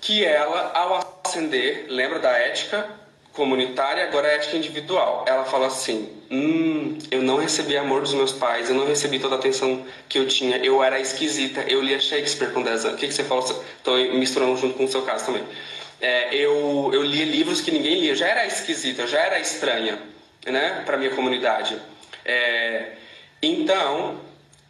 [0.00, 2.88] Que ela, ao ascender, lembra da ética,
[3.34, 5.24] comunitária, agora é ética individual.
[5.28, 9.34] Ela fala assim: hum, eu não recebi amor dos meus pais, eu não recebi toda
[9.34, 12.96] a atenção que eu tinha, eu era esquisita, eu lia Shakespeare com 10 anos.
[12.96, 13.40] O que, que você fala?
[13.42, 15.44] Estou misturando junto com o seu caso também.
[16.00, 19.38] É, eu, eu lia livros que ninguém lia, eu já era esquisita, eu já era
[19.38, 19.98] estranha,
[20.46, 21.76] né, para minha comunidade.
[22.24, 22.92] É,
[23.42, 24.18] então,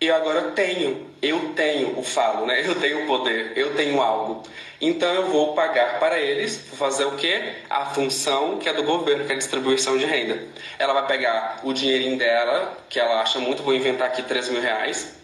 [0.01, 2.63] eu agora tenho, eu tenho o falo, né?
[2.65, 4.43] Eu tenho o poder, eu tenho algo.
[4.87, 7.55] Então eu vou pagar para eles, vou fazer o quê?
[7.71, 10.43] A função que é do governo, que é a distribuição de renda.
[10.79, 14.61] Ela vai pegar o dinheirinho dela, que ela acha muito, vou inventar aqui 3 mil
[14.61, 15.17] reais,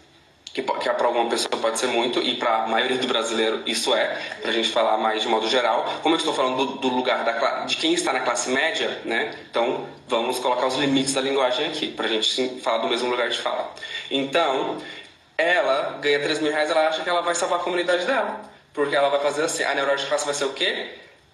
[0.45, 3.93] que, que para alguma pessoa pode ser muito, e para a maioria do brasileiro isso
[3.93, 4.07] é,
[4.41, 5.85] para a gente falar mais de modo geral.
[6.01, 9.31] Como eu estou falando do, do, lugar da, de quem está na classe média, né?
[9.51, 13.29] Então vamos colocar os limites da linguagem aqui, para a gente falar do mesmo lugar
[13.29, 13.71] de fala.
[14.09, 14.79] Então,
[15.37, 18.49] ela ganha 3 mil reais, ela acha que ela vai salvar a comunidade dela.
[18.73, 20.89] Porque ela vai fazer assim, a de classe vai ser o quê?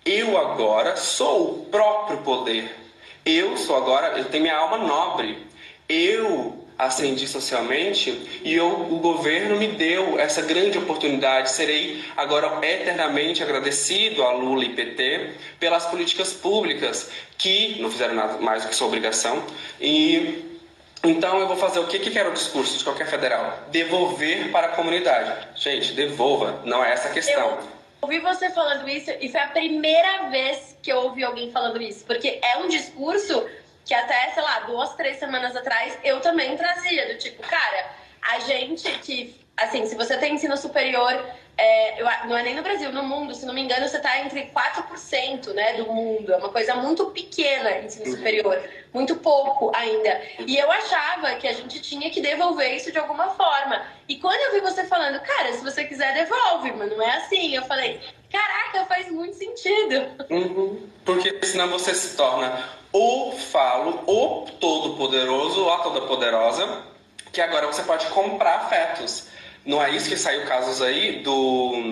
[0.06, 2.76] Eu agora sou o próprio poder.
[3.26, 5.45] Eu sou agora, eu tenho minha alma nobre.
[5.88, 11.52] Eu ascendi socialmente e eu, o governo me deu essa grande oportunidade.
[11.52, 18.38] Serei agora eternamente agradecido a Lula e PT pelas políticas públicas que não fizeram nada
[18.40, 19.44] mais do que sua obrigação
[19.81, 20.46] e
[21.10, 23.60] então eu vou fazer o que, que era o discurso de qualquer federal?
[23.69, 25.47] Devolver para a comunidade.
[25.55, 27.58] Gente, devolva, não é essa a questão.
[27.58, 27.67] Eu
[28.01, 32.05] ouvi você falando isso e foi a primeira vez que eu ouvi alguém falando isso,
[32.05, 33.45] porque é um discurso
[33.85, 37.89] que até, sei lá, duas, três semanas atrás eu também trazia, do tipo, cara,
[38.33, 41.13] a gente que, assim, se você tem ensino superior
[41.58, 44.19] é, eu, não é nem no Brasil, no mundo, se não me engano, você está
[44.19, 46.31] entre 4% né, do mundo.
[46.31, 48.15] É uma coisa muito pequena ensino uhum.
[48.15, 48.62] superior,
[48.93, 50.21] muito pouco ainda.
[50.45, 53.81] E eu achava que a gente tinha que devolver isso de alguma forma.
[54.08, 57.55] E quando eu vi você falando, cara, se você quiser, devolve, mas não é assim.
[57.55, 57.99] Eu falei,
[58.31, 60.05] caraca, faz muito sentido.
[60.29, 60.87] Uhum.
[61.03, 66.83] Porque senão você se torna o falo, o todo-poderoso, ou a toda-poderosa,
[67.33, 69.35] que agora você pode comprar afetos.
[69.67, 71.91] Não é isso que saiu casos aí do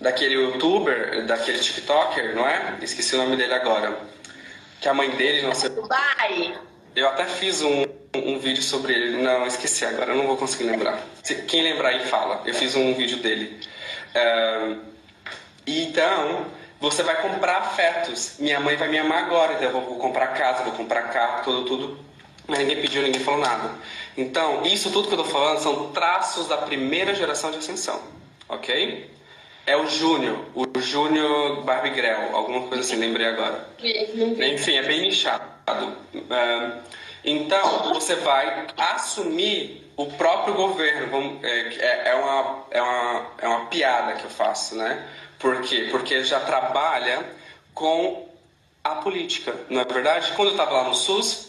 [0.00, 2.78] daquele youtuber, daquele TikToker, não é?
[2.80, 3.94] Esqueci o nome dele agora.
[4.80, 5.68] Que a mãe dele não sei.
[5.68, 6.58] Dubai.
[6.96, 7.84] Eu até fiz um,
[8.14, 9.22] um vídeo sobre ele.
[9.22, 10.98] Não, esqueci agora, eu não vou conseguir lembrar.
[11.46, 12.42] Quem lembrar aí fala.
[12.46, 13.60] Eu fiz um vídeo dele.
[14.16, 14.80] Uh,
[15.66, 16.46] então,
[16.80, 18.36] você vai comprar afetos.
[18.38, 21.44] Minha mãe vai me amar agora, então eu vou, vou comprar casa, vou comprar carro,
[21.44, 22.07] tudo, tudo
[22.48, 23.70] mas ninguém pediu, ninguém falou nada.
[24.16, 28.00] Então, isso tudo que eu estou falando são traços da primeira geração de ascensão,
[28.48, 29.10] ok?
[29.66, 33.68] É o Júnior, o Júnior Barbie Grell, alguma coisa assim, lembrei agora.
[34.54, 35.44] Enfim, é bem nichado.
[37.22, 41.38] Então, você vai assumir o próprio governo.
[41.42, 45.06] É, é, é, uma, é, uma, é uma piada que eu faço, né?
[45.38, 45.88] Por quê?
[45.90, 47.26] Porque já trabalha
[47.74, 48.26] com
[48.82, 50.32] a política, não é verdade?
[50.32, 51.47] Quando eu estava lá no SUS,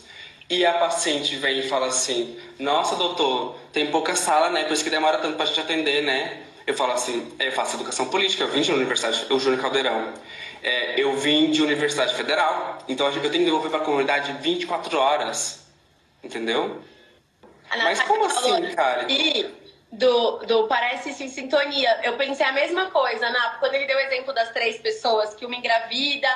[0.49, 4.63] e a paciente vem e fala assim: Nossa, doutor, tem pouca sala, né?
[4.63, 6.43] Por isso que demora tanto pra gente atender, né?
[6.65, 10.13] Eu falo assim: Eu faço educação política, eu vim de universidade, eu Júnior Caldeirão.
[10.61, 14.97] É, eu vim de universidade federal, então eu tenho que devolver para a comunidade 24
[14.97, 15.65] horas.
[16.21, 16.81] Entendeu?
[17.69, 19.05] Mas como assim, cara?
[19.09, 19.55] E
[19.91, 23.97] do, do Parece Isso em Sintonia, eu pensei a mesma coisa, na quando ele deu
[23.97, 26.27] o exemplo das três pessoas, que uma engravida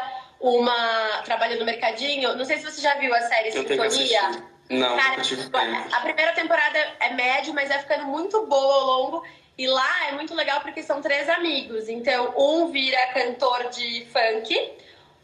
[0.43, 2.35] uma trabalha no mercadinho.
[2.35, 4.43] Não sei se você já viu a série eu Sintonia.
[4.69, 9.25] Não, Cara, tipo, a primeira temporada é médio, mas vai ficando muito boa ao longo.
[9.57, 11.87] E lá é muito legal porque são três amigos.
[11.87, 14.73] Então, um vira cantor de funk,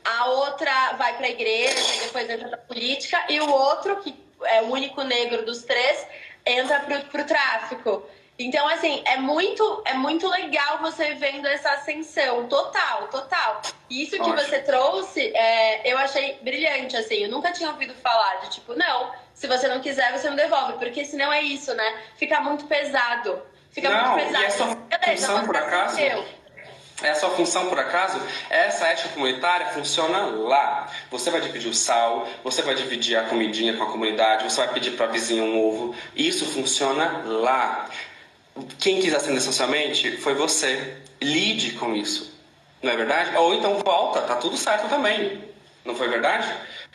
[0.05, 4.61] a outra vai pra igreja e depois entra pra política, e o outro, que é
[4.61, 6.05] o único negro dos três,
[6.45, 8.03] entra pro, pro tráfico.
[8.40, 13.62] Então, assim, é muito, é muito legal você vendo essa ascensão total, total.
[13.90, 14.38] E isso que Ótimo.
[14.38, 17.16] você trouxe, é, eu achei brilhante, assim.
[17.16, 20.74] Eu nunca tinha ouvido falar de tipo, não, se você não quiser, você não devolve.
[20.80, 22.02] Porque senão é isso, né?
[22.16, 23.42] Fica muito pesado.
[23.72, 24.44] Fica não, muito pesado.
[24.44, 26.00] E é sua Beleza, função, por acaso?
[27.02, 28.22] É a sua função, por acaso?
[28.50, 30.90] Essa ética comunitária funciona lá.
[31.12, 34.74] Você vai dividir o sal, você vai dividir a comidinha com a comunidade, você vai
[34.74, 35.96] pedir para a vizinha um ovo.
[36.16, 37.90] Isso funciona lá.
[38.80, 40.97] Quem quis acender socialmente foi você.
[41.22, 42.34] Lide com isso.
[42.82, 43.36] Não é verdade?
[43.36, 45.43] Ou então volta, tá tudo certo também.
[45.84, 46.47] Não foi verdade?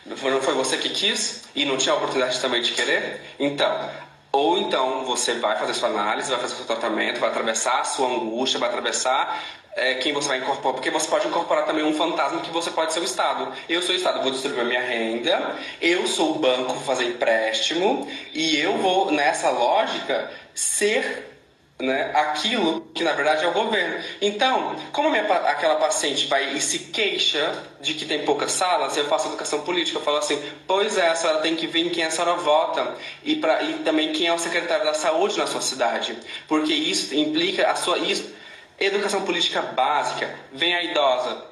[0.07, 3.21] Não foi você que quis e não tinha a oportunidade também de querer?
[3.39, 3.91] Então,
[4.33, 8.09] ou então você vai fazer sua análise, vai fazer seu tratamento, vai atravessar a sua
[8.09, 9.43] angústia, vai atravessar
[9.77, 12.93] é, quem você vai incorporar, porque você pode incorporar também um fantasma que você pode
[12.93, 13.53] ser o Estado.
[13.69, 17.07] Eu sou o Estado, vou distribuir a minha renda, eu sou o banco, vou fazer
[17.07, 21.34] empréstimo e eu vou, nessa lógica, ser
[21.81, 24.03] né, aquilo que na verdade é o governo.
[24.21, 29.07] Então, como minha, aquela paciente vai e se queixa de que tem poucas salas, eu
[29.07, 32.05] faço educação política, eu falo assim, pois é, a senhora tem que ver em quem
[32.05, 32.95] a senhora vota
[33.25, 36.17] e, pra, e também quem é o secretário da saúde na sua cidade,
[36.47, 38.33] porque isso implica a sua isso,
[38.79, 40.33] educação política básica.
[40.53, 41.45] Vem a idosa,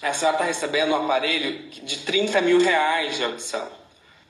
[0.00, 3.68] a senhora está recebendo um aparelho de 30 mil reais de audição.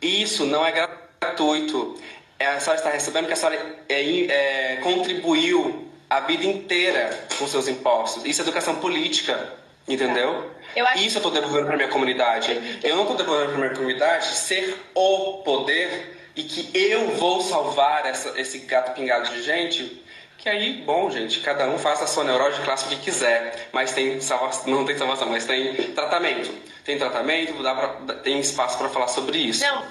[0.03, 0.73] Isso não é
[1.21, 1.99] gratuito
[2.45, 7.69] a senhora está recebendo porque a senhora é, é, contribuiu a vida inteira com seus
[7.69, 8.25] impostos.
[8.25, 9.55] Isso é educação política,
[9.89, 10.51] entendeu?
[10.75, 11.05] Eu acho...
[11.05, 12.81] Isso eu estou devolvendo para minha comunidade.
[12.83, 18.05] Eu não estou devolvendo para minha comunidade ser o poder e que eu vou salvar
[18.05, 20.05] essa, esse gato pingado de gente.
[20.37, 23.93] Que aí, bom, gente, cada um faça a sua neurose de classe que quiser, mas
[23.93, 26.53] tem salvação, não tem salvação, mas tem tratamento.
[26.85, 29.65] Tem tratamento, dá pra, tem espaço para falar sobre isso.
[29.65, 29.83] Não.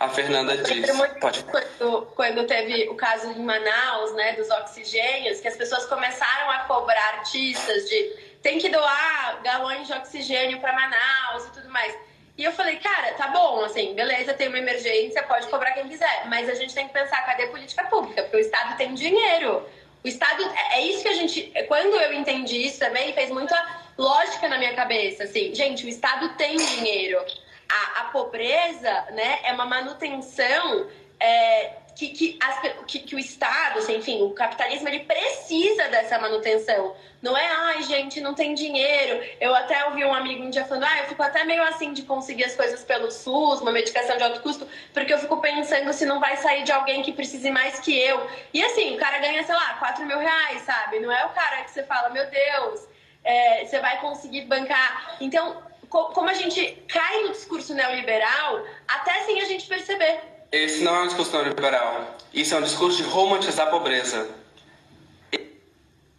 [0.00, 0.90] A Fernanda diz.
[1.20, 1.44] Pode.
[1.44, 6.60] Quando, quando teve o caso em Manaus, né, dos oxigênios, que as pessoas começaram a
[6.60, 11.94] cobrar artistas de tem que doar galões de oxigênio para Manaus e tudo mais.
[12.38, 16.26] E eu falei, cara, tá bom, assim, beleza, tem uma emergência, pode cobrar quem quiser,
[16.28, 18.22] mas a gente tem que pensar, cadê a política pública?
[18.22, 19.62] Porque o Estado tem dinheiro.
[20.02, 23.54] O Estado, é, é isso que a gente, quando eu entendi isso também, fez muita
[23.98, 27.22] lógica na minha cabeça, assim, gente, o Estado tem dinheiro
[27.70, 30.88] a, a pobreza né, é uma manutenção
[31.20, 36.18] é, que, que, as, que, que, o Estado, assim, enfim, o capitalismo, ele precisa dessa
[36.18, 36.94] manutenção.
[37.20, 39.22] Não é, ai, gente, não tem dinheiro.
[39.38, 42.02] Eu até ouvi um amigo um dia falando, ah, eu fico até meio assim de
[42.02, 46.06] conseguir as coisas pelo SUS, uma medicação de alto custo, porque eu fico pensando se
[46.06, 48.26] não vai sair de alguém que precise mais que eu.
[48.54, 51.00] E assim, o cara ganha, sei lá, 4 mil reais, sabe?
[51.00, 52.88] Não é o cara que você fala, meu Deus,
[53.22, 55.16] é, você vai conseguir bancar.
[55.20, 60.20] Então, como a gente cai no discurso neoliberal, até sem a gente perceber.
[60.52, 62.16] Esse não é um discurso neoliberal.
[62.32, 64.28] Isso é um discurso de romantizar a pobreza.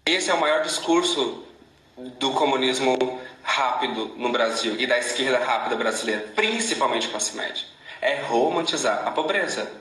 [0.05, 1.43] Esse é o maior discurso
[1.97, 2.97] do comunismo
[3.43, 7.65] rápido no Brasil e da esquerda rápida brasileira, principalmente classe média.
[8.01, 9.71] É romantizar a pobreza.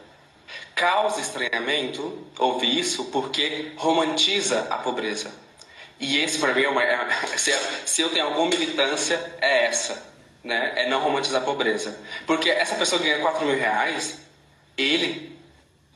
[0.75, 5.33] Causa estranhamento ouvir isso porque romantiza a pobreza.
[6.01, 6.99] E esse, para mim, é uma, é,
[7.37, 7.53] se,
[7.85, 10.11] se eu tenho alguma militância, é essa.
[10.43, 10.73] Né?
[10.75, 11.99] É não romantizar a pobreza.
[12.27, 14.19] Porque essa pessoa ganha 4 mil reais,
[14.77, 15.39] ele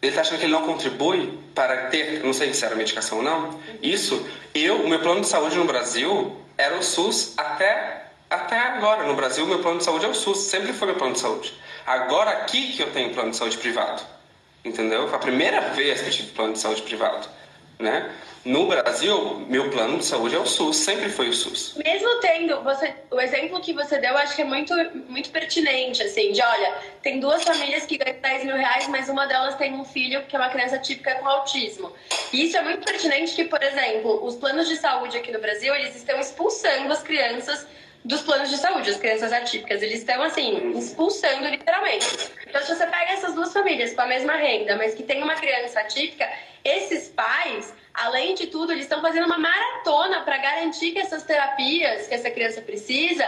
[0.04, 3.24] ele está achando que ele não contribui para ter, não sei se era medicação ou
[3.24, 3.58] não.
[3.82, 9.04] Isso, eu, o meu plano de saúde no Brasil era o SUS até, até agora.
[9.04, 11.54] No Brasil, meu plano de saúde é o SUS, sempre foi meu plano de saúde.
[11.86, 14.02] Agora aqui que eu tenho plano de saúde privado.
[14.62, 15.08] Entendeu?
[15.08, 17.26] Foi a primeira vez que eu tive plano de saúde privado.
[17.78, 18.10] Né?
[18.44, 21.74] No Brasil, meu plano de saúde é o SUS, sempre foi o SUS.
[21.82, 24.74] Mesmo tendo, você, o exemplo que você deu, acho que é muito,
[25.08, 29.24] muito pertinente, assim, de olha, tem duas famílias que ganham 10 mil reais, mas uma
[29.26, 31.90] delas tem um filho que é uma criança típica com autismo.
[32.34, 35.74] E isso é muito pertinente que, por exemplo, os planos de saúde aqui no Brasil,
[35.74, 37.66] eles estão expulsando as crianças
[38.04, 39.82] dos planos de saúde, as crianças atípicas.
[39.82, 42.06] Eles estão, assim, expulsando literalmente.
[42.46, 45.34] Então, se você pega essas duas famílias com a mesma renda, mas que tem uma
[45.34, 46.28] criança atípica,
[46.64, 52.08] esses pais Além de tudo, eles estão fazendo uma maratona para garantir que essas terapias
[52.08, 53.24] que essa criança precisa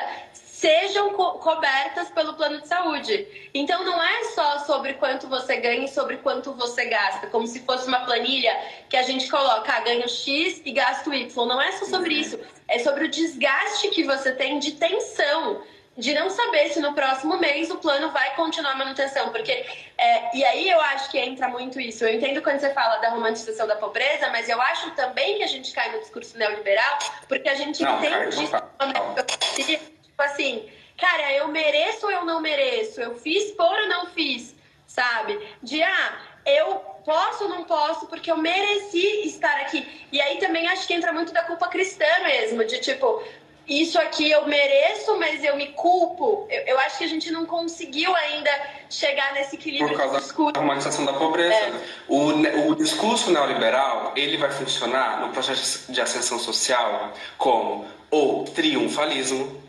[0.56, 3.28] sejam co cobertas pelo plano de saúde.
[3.52, 7.60] Então não é só sobre quanto você ganha e sobre quanto você gasta, como se
[7.60, 8.56] fosse uma planilha
[8.88, 11.46] que a gente coloca, ah, ganho X e gasto Y.
[11.46, 15.62] Não é só sobre isso, é sobre o desgaste que você tem de tensão
[15.94, 19.30] de não saber se no próximo mês o plano vai continuar a manutenção.
[19.30, 19.64] Porque,
[19.98, 22.04] é, e aí eu acho que entra muito isso.
[22.04, 25.46] Eu entendo quando você fala da romantização da pobreza, mas eu acho também que a
[25.46, 26.98] gente cai no discurso neoliberal,
[27.28, 30.64] porque a gente não, entende tipo assim,
[30.96, 33.00] cara, eu mereço ou eu não mereço?
[33.00, 34.56] Eu fiz por ou não fiz?
[34.86, 35.38] Sabe?
[35.62, 39.86] De, ah, eu posso ou não posso porque eu mereci estar aqui.
[40.10, 43.22] E aí também acho que entra muito da culpa cristã mesmo, de tipo,
[43.68, 46.46] isso aqui eu mereço, mas eu me culpo.
[46.48, 48.50] Eu, eu, acho que a gente não conseguiu ainda
[48.88, 49.90] chegar nesse equilíbrio.
[49.90, 51.54] Por causa da romantização da pobreza.
[51.54, 51.72] É.
[52.08, 59.65] O, o discurso neoliberal ele vai funcionar no processo de ascensão social como o triunfalismo,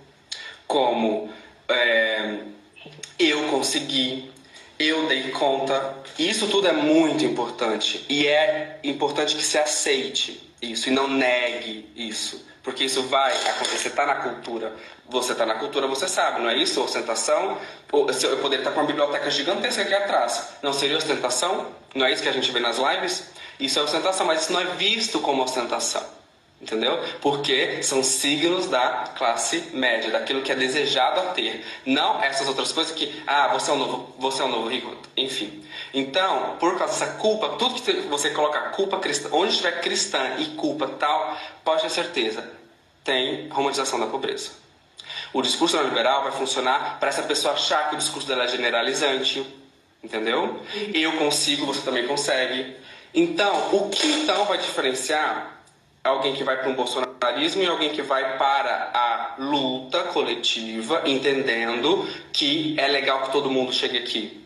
[0.68, 1.30] como
[1.68, 2.39] é,
[3.18, 4.30] eu consegui,
[4.78, 5.95] eu dei conta.
[6.20, 11.89] Isso tudo é muito importante e é importante que se aceite isso e não negue
[11.95, 14.76] isso porque isso vai acontecer, está na cultura.
[15.07, 16.84] Você está na cultura, você sabe, não é isso?
[16.84, 17.57] Ostentação,
[17.93, 20.49] eu poderia estar com uma biblioteca gigantesca aqui atrás.
[20.61, 21.68] Não seria ostentação?
[21.95, 23.30] Não é isso que a gente vê nas lives?
[23.57, 26.03] Isso é ostentação, mas isso não é visto como ostentação.
[26.60, 26.99] Entendeu?
[27.22, 31.64] Porque são signos da classe média, daquilo que é desejado a ter.
[31.86, 34.95] Não essas outras coisas que, ah, você é um novo, você é um novo rico,
[35.16, 35.64] enfim.
[35.93, 40.45] Então, por causa dessa culpa, tudo que você coloca culpa cristã, onde tiver cristã e
[40.55, 42.51] culpa tal, pode ter certeza,
[43.03, 44.49] tem romantização da pobreza.
[45.34, 49.45] O discurso neoliberal vai funcionar para essa pessoa achar que o discurso dela é generalizante,
[50.03, 50.60] entendeu?
[50.91, 52.76] Eu consigo, você também consegue.
[53.14, 55.57] Então, o que então vai diferenciar
[56.08, 62.08] alguém que vai para um bolsonarismo e alguém que vai para a luta coletiva, entendendo
[62.32, 64.43] que é legal que todo mundo chegue aqui.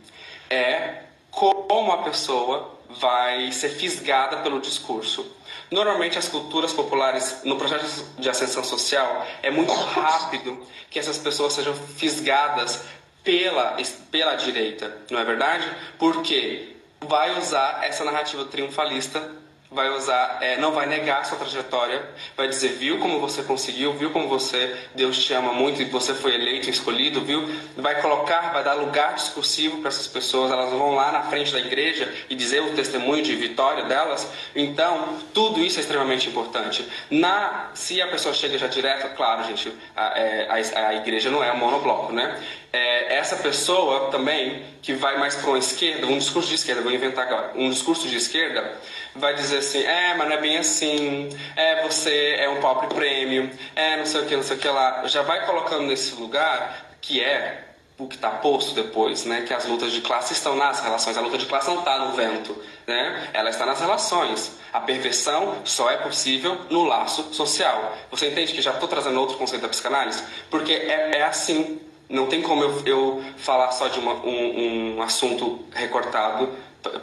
[0.49, 5.25] É como a pessoa vai ser fisgada pelo discurso.
[5.69, 11.53] Normalmente as culturas populares no processo de ascensão social é muito rápido que essas pessoas
[11.53, 12.83] sejam fisgadas
[13.23, 13.77] pela
[14.11, 15.65] pela direita, não é verdade?
[15.97, 19.40] Porque vai usar essa narrativa triunfalista
[19.71, 22.03] vai usar, é, não vai negar sua trajetória,
[22.35, 26.13] vai dizer, viu como você conseguiu, viu como você, Deus te ama muito e você
[26.13, 27.49] foi eleito escolhido, viu?
[27.77, 31.59] Vai colocar, vai dar lugar discursivo para essas pessoas, elas vão lá na frente da
[31.59, 34.29] igreja e dizer o testemunho de vitória delas.
[34.53, 36.85] Então, tudo isso é extremamente importante.
[37.09, 41.41] Na, se a pessoa chega já direto, claro, gente, a, é, a, a igreja não
[41.41, 42.37] é um monobloco, né?
[42.73, 46.91] É, essa pessoa também que vai mais para uma esquerda, um discurso de esquerda, vou
[46.91, 48.79] inventar agora, um discurso de esquerda,
[49.15, 53.49] vai dizer assim, é, mas não é bem assim, é, você é um pobre prêmio,
[53.75, 55.07] é, não sei o que, não sei o que lá.
[55.07, 59.41] Já vai colocando nesse lugar que é o que está posto depois, né?
[59.41, 61.17] Que as lutas de classe estão nas relações.
[61.17, 62.57] A luta de classe não está no vento,
[62.87, 63.29] né?
[63.33, 64.59] Ela está nas relações.
[64.73, 67.95] A perversão só é possível no laço social.
[68.09, 70.23] Você entende que já estou trazendo outro conceito da psicanálise?
[70.49, 71.79] Porque é, é assim.
[72.09, 76.49] Não tem como eu, eu falar só de uma, um, um assunto recortado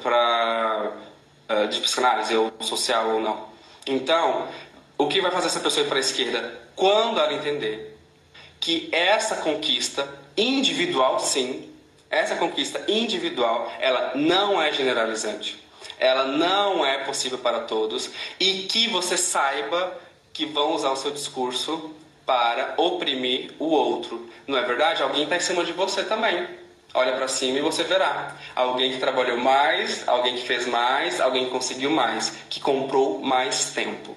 [0.03, 0.93] para
[1.49, 3.49] uh, de psicanálise ou social ou não.
[3.87, 4.49] Então,
[4.97, 6.61] o que vai fazer essa pessoa ir para a esquerda?
[6.75, 7.97] Quando ela entender
[8.61, 11.73] que essa conquista individual, sim,
[12.11, 15.63] essa conquista individual, ela não é generalizante.
[15.99, 19.97] Ela não é possível para todos e que você saiba
[20.33, 21.95] que vão usar o seu discurso
[22.25, 24.29] para oprimir o outro.
[24.47, 25.03] Não é verdade?
[25.03, 26.47] Alguém está em cima de você também.
[26.95, 28.35] Olha para cima e você verá.
[28.55, 33.73] Alguém que trabalhou mais, alguém que fez mais, alguém que conseguiu mais, que comprou mais
[33.73, 34.17] tempo.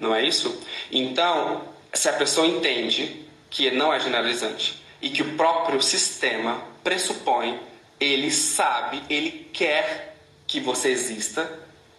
[0.00, 0.60] Não é isso?
[0.90, 7.60] Então, se a pessoa entende que não é generalizante e que o próprio sistema pressupõe,
[8.00, 11.50] ele sabe, ele quer que você exista,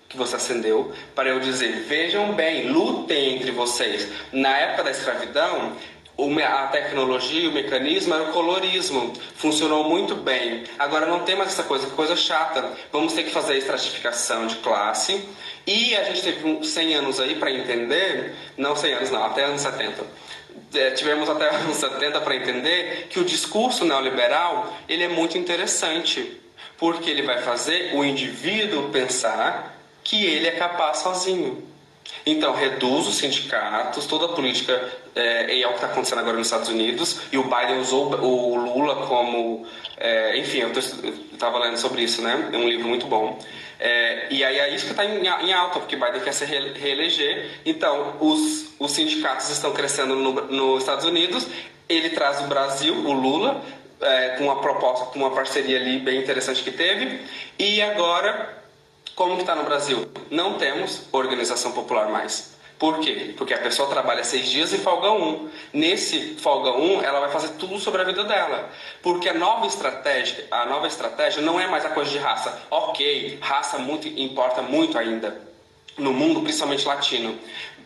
[0.07, 4.07] que você acendeu, para eu dizer: vejam bem, lutem entre vocês.
[4.31, 5.75] Na época da escravidão,
[6.43, 9.13] a tecnologia, o mecanismo era o colorismo.
[9.35, 10.63] Funcionou muito bem.
[10.77, 12.73] Agora não tem mais essa coisa, coisa chata.
[12.91, 15.23] Vamos ter que fazer a estratificação de classe.
[15.65, 19.43] E a gente teve uns 100 anos aí para entender, não 100 anos não, até
[19.43, 20.29] anos 70
[20.73, 26.39] é, tivemos até uns 70 para entender que o discurso neoliberal ele é muito interessante,
[26.77, 31.68] porque ele vai fazer o indivíduo pensar que ele é capaz sozinho.
[32.25, 34.81] Então, reduz os sindicatos, toda a política,
[35.15, 38.55] é, é o que está acontecendo agora nos Estados Unidos, e o Biden usou o
[38.55, 39.65] Lula como.
[39.97, 42.49] É, enfim, eu estava lendo sobre isso, né?
[42.53, 43.39] É um livro muito bom.
[43.79, 47.61] É, e aí é isso que está em, em, alta, porque Biden quer se reeleger.
[47.65, 51.47] Então, os, os sindicatos estão crescendo no, nos Estados Unidos.
[51.87, 53.63] Ele traz o Brasil, o Lula,
[54.01, 57.21] é, com uma proposta, com uma parceria ali bem interessante que teve.
[57.57, 58.58] E agora,
[59.19, 60.09] como que está no Brasil?
[60.31, 62.57] Não temos organização popular mais.
[62.79, 63.33] Por quê?
[63.37, 65.49] Porque a pessoa trabalha seis dias e folga um.
[65.73, 68.69] Nesse folga um, ela vai fazer tudo sobre a vida dela.
[69.03, 72.65] Porque a nova estratégia, a nova estratégia não é mais a coisa de raça.
[72.71, 75.41] Ok, raça muito importa muito ainda
[75.97, 77.37] no mundo, principalmente latino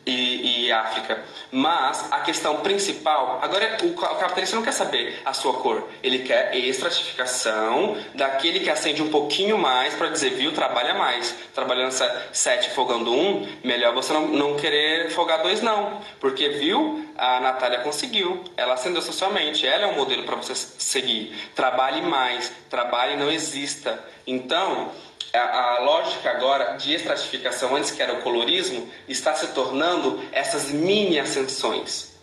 [0.06, 1.24] e, e, África.
[1.52, 6.56] Mas a questão principal, agora o, capitalista não quer saber a sua cor, ele quer
[6.56, 11.36] estratificação daquele que acende um pouquinho mais para dizer, viu, trabalha mais.
[11.54, 11.94] Trabalhando
[12.32, 16.02] sete folgando um, melhor você não, não querer folgar dois, não.
[16.20, 21.36] Porque, viu, a Natália conseguiu, ela acendeu socialmente, ela é um modelo para você seguir.
[21.56, 24.04] Trabalhe mais, trabalhe não exista.
[24.26, 24.92] Então,
[25.34, 30.70] a, a lógica agora de estratificação, antes que era o colorismo, está se tornando essas
[30.70, 32.14] mini ascensões.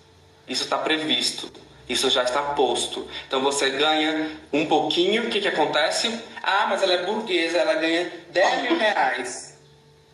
[0.47, 1.51] Isso está previsto.
[1.89, 3.09] Isso já está posto.
[3.27, 6.21] Então você ganha um pouquinho, o que, que acontece?
[6.41, 9.59] Ah, mas ela é burguesa, ela ganha 10 mil reais.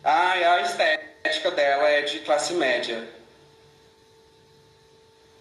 [0.03, 3.07] Ah, a estética dela é de classe média.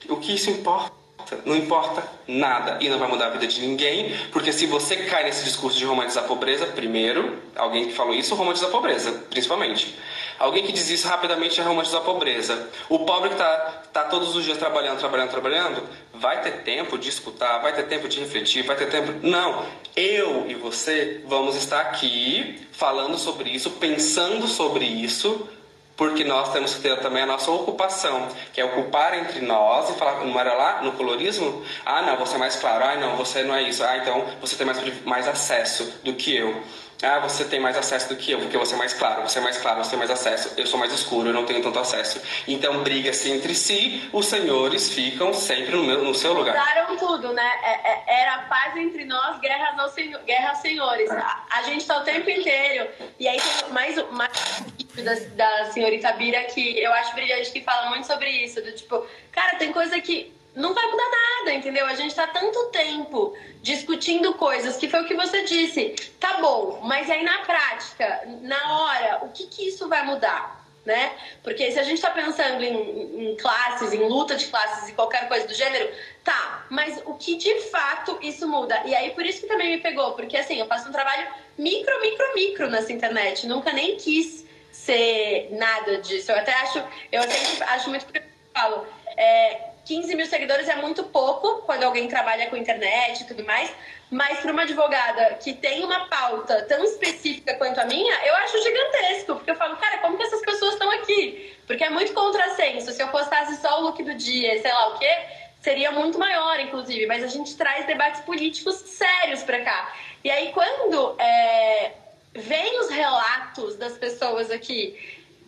[0.09, 0.96] O que isso importa?
[1.45, 5.25] Não importa nada e não vai mudar a vida de ninguém, porque se você cai
[5.25, 9.97] nesse discurso de romantizar a pobreza, primeiro, alguém que falou isso romantiza a pobreza, principalmente.
[10.39, 12.69] Alguém que diz isso rapidamente é romantizar a pobreza.
[12.89, 17.09] O pobre que está tá todos os dias trabalhando, trabalhando, trabalhando, vai ter tempo de
[17.09, 19.14] escutar, vai ter tempo de refletir, vai ter tempo.
[19.27, 19.64] Não,
[19.97, 25.49] eu e você vamos estar aqui falando sobre isso, pensando sobre isso
[25.97, 29.95] porque nós temos que ter também a nossa ocupação, que é ocupar entre nós e
[29.95, 31.65] falar, não era lá no colorismo?
[31.85, 34.57] Ah, não, você é mais claro, ah, não, você não é isso, ah, então você
[34.57, 36.63] tem mais, mais acesso do que eu.
[37.03, 39.43] Ah, você tem mais acesso do que eu, porque você é mais claro, você é
[39.43, 40.55] mais claro, você tem mais acesso.
[40.57, 42.21] Eu sou mais escuro, eu não tenho tanto acesso.
[42.49, 46.57] Então, briga-se entre si, os senhores ficam sempre no, meu, no seu lugar.
[46.57, 47.51] Mudaram tudo, né?
[47.63, 51.11] É, é, era paz entre nós, guerra aos, senhor, guerra aos senhores.
[51.11, 52.89] A, gente tá o tempo inteiro.
[53.21, 53.39] E aí
[53.71, 54.65] mais, mais
[55.03, 58.61] da, da senhorita Bira que eu acho brilhante, que fala muito sobre isso.
[58.63, 61.87] Do tipo, cara, tem coisa que não vai mudar nada, entendeu?
[61.87, 65.95] A gente tá tanto tempo discutindo coisas que foi o que você disse.
[66.19, 70.65] Tá bom, mas aí na prática, na hora, o que que isso vai mudar?
[70.85, 71.13] Né?
[71.43, 75.27] Porque se a gente está pensando em, em, classes, em luta de classes e qualquer
[75.27, 75.93] coisa do gênero,
[76.23, 78.81] tá, mas o que de fato isso muda?
[78.87, 81.27] E aí por isso que também me pegou, porque assim, eu faço um trabalho
[81.59, 84.46] micro, micro, micro nessa internet, nunca nem quis
[84.77, 86.31] ser nada disso.
[86.31, 88.22] Eu até acho, eu sempre acho muito eu
[88.55, 93.45] falo, é, 15 mil seguidores é muito pouco quando alguém trabalha com internet e tudo
[93.45, 93.72] mais,
[94.11, 98.62] mas para uma advogada que tem uma pauta tão específica quanto a minha, eu acho
[98.62, 101.57] gigantesco, porque eu falo, cara, como que essas pessoas estão aqui?
[101.66, 102.93] Porque é muito contrassenso.
[102.93, 105.18] Se eu postasse só o look do dia, sei lá o quê,
[105.61, 109.93] seria muito maior, inclusive, mas a gente traz debates políticos sérios para cá.
[110.22, 111.93] E aí, quando é,
[112.37, 114.97] vem os relatos das pessoas aqui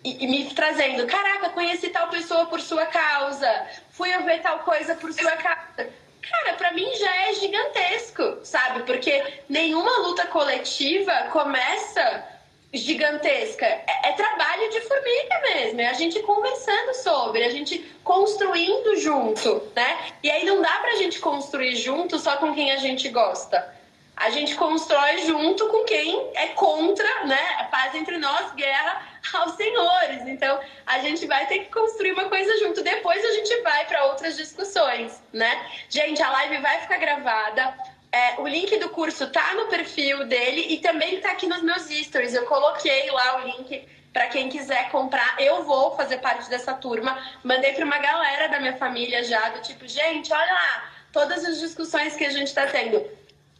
[0.04, 4.94] e, e, me trazendo, caraca, conheci tal pessoa por sua causa, fui ver tal coisa
[4.94, 5.90] por sua causa.
[6.22, 8.82] Cara, para mim já é gigantesco, sabe?
[8.82, 12.24] Porque nenhuma luta coletiva começa
[12.72, 13.64] gigantesca.
[13.64, 19.62] É, é, trabalho de formiga mesmo, é a gente conversando sobre, a gente construindo junto,
[19.74, 20.12] né?
[20.22, 23.77] E aí não dá pra gente construir junto só com quem a gente gosta.
[24.18, 27.68] A gente constrói junto com quem é contra, né?
[27.70, 29.00] Paz entre nós, guerra
[29.32, 30.26] aos senhores.
[30.26, 32.82] Então, a gente vai ter que construir uma coisa junto.
[32.82, 35.64] Depois a gente vai para outras discussões, né?
[35.88, 37.78] Gente, a live vai ficar gravada.
[38.10, 41.82] É, o link do curso tá no perfil dele e também tá aqui nos meus
[41.84, 42.34] stories.
[42.34, 45.36] Eu coloquei lá o link para quem quiser comprar.
[45.38, 47.16] Eu vou fazer parte dessa turma.
[47.44, 51.60] Mandei para uma galera da minha família já, do tipo, gente, olha lá, todas as
[51.60, 53.16] discussões que a gente está tendo.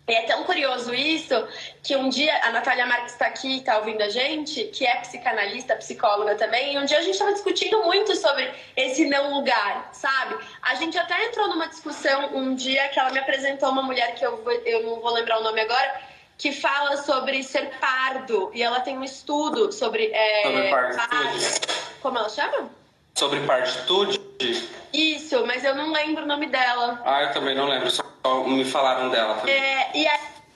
[0.08, 1.46] E é tão curioso isso
[1.82, 5.76] que um dia a Natália Marques está aqui, está ouvindo a gente, que é psicanalista,
[5.76, 10.38] psicóloga também, e um dia a gente estava discutindo muito sobre esse não lugar, sabe?
[10.62, 14.24] A gente até entrou numa discussão um dia que ela me apresentou uma mulher que
[14.24, 16.00] eu, eu não vou lembrar o nome agora,
[16.38, 20.10] que fala sobre ser pardo, e ela tem um estudo sobre.
[20.12, 21.38] É, sobre pardo.
[22.00, 22.77] Como ela chama?
[23.18, 24.20] Sobre partitude?
[24.92, 27.02] Isso, mas eu não lembro o nome dela.
[27.04, 28.04] Ah, eu também não lembro, só
[28.46, 29.34] me falaram dela.
[29.34, 29.54] Também.
[29.56, 30.06] É, e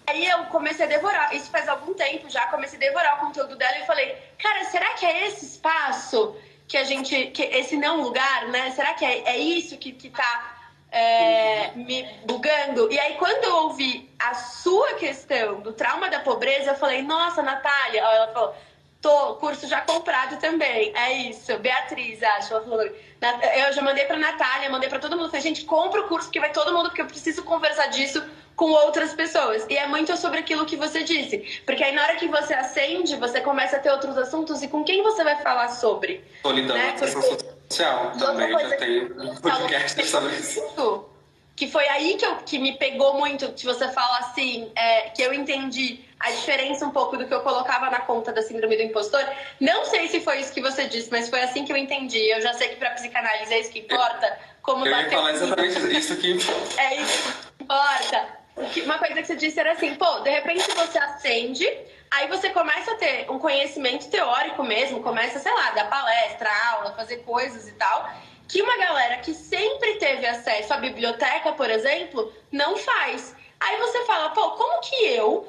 [0.06, 3.56] aí eu comecei a devorar, isso faz algum tempo já, comecei a devorar o conteúdo
[3.56, 6.36] dela e falei, cara, será que é esse espaço
[6.68, 8.70] que a gente, que esse não lugar, né?
[8.70, 12.92] Será que é, é isso que, que tá é, me bugando?
[12.92, 17.42] E aí quando eu ouvi a sua questão do trauma da pobreza, eu falei, nossa,
[17.42, 18.54] Natália, ela falou
[19.02, 20.92] Tô, curso já comprado também.
[20.96, 21.58] É isso.
[21.58, 22.54] Beatriz, acho.
[22.54, 22.82] Ela falou.
[22.82, 25.26] Eu já mandei pra Natália, mandei pra todo mundo.
[25.26, 28.22] Falei, gente, compra o curso que vai todo mundo, porque eu preciso conversar disso
[28.54, 29.66] com outras pessoas.
[29.68, 31.38] E é muito sobre aquilo que você disse.
[31.66, 34.84] Porque aí na hora que você acende, você começa a ter outros assuntos e com
[34.84, 36.22] quem você vai falar sobre.
[36.40, 36.96] Solidão, né?
[36.96, 38.52] social também.
[38.52, 41.08] Já tem um podcast sobre isso.
[41.56, 45.22] Que foi aí que, eu, que me pegou muito, que você fala assim, é, que
[45.22, 48.82] eu entendi a diferença um pouco do que eu colocava na conta da síndrome do
[48.82, 49.24] impostor.
[49.60, 52.30] Não sei se foi isso que você disse, mas foi assim que eu entendi.
[52.30, 54.38] Eu já sei que para psicanálise é isso que importa.
[54.62, 56.30] Como eu ia falar exatamente isso que
[56.78, 58.42] É isso que importa.
[58.84, 61.66] Uma coisa que você disse era assim, pô, de repente você acende,
[62.10, 66.94] aí você começa a ter um conhecimento teórico mesmo, começa, sei lá, dar palestra, aula,
[66.94, 68.10] fazer coisas e tal,
[68.46, 73.34] que uma galera que sempre teve acesso à biblioteca, por exemplo, não faz.
[73.58, 75.48] Aí você fala, pô, como que eu,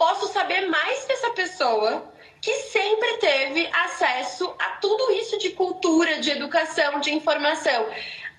[0.00, 6.20] posso saber mais que essa pessoa que sempre teve acesso a tudo isso de cultura,
[6.20, 7.86] de educação, de informação.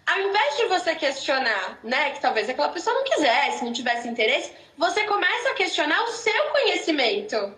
[0.07, 4.51] Ao invés de você questionar, né, que talvez aquela pessoa não quisesse, não tivesse interesse,
[4.76, 7.53] você começa a questionar o seu conhecimento.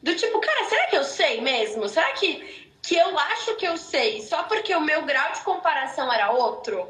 [0.00, 1.88] Do tipo, cara, será que eu sei mesmo?
[1.88, 6.12] Será que, que eu acho que eu sei só porque o meu grau de comparação
[6.12, 6.88] era outro?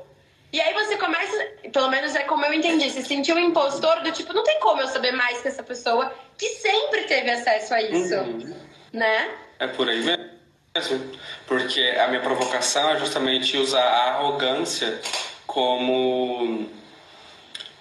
[0.55, 1.37] E aí você começa,
[1.73, 4.81] pelo menos é como eu entendi, se sentiu um impostor do tipo, não tem como
[4.81, 8.55] eu saber mais que essa pessoa que sempre teve acesso a isso, uhum.
[8.93, 9.31] né?
[9.59, 11.13] É por aí mesmo.
[11.49, 15.01] Porque a minha provocação é justamente usar a arrogância
[15.45, 16.71] como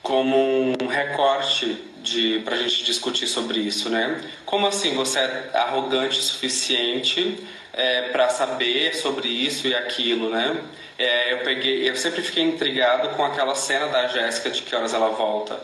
[0.01, 4.19] como um recorte de pra gente discutir sobre isso, né?
[4.47, 7.37] Como assim você é arrogante o suficiente
[7.71, 10.59] é, para saber sobre isso e aquilo, né?
[11.03, 14.93] É, eu peguei, eu sempre fiquei intrigado com aquela cena da Jéssica de que horas
[14.93, 15.59] ela volta.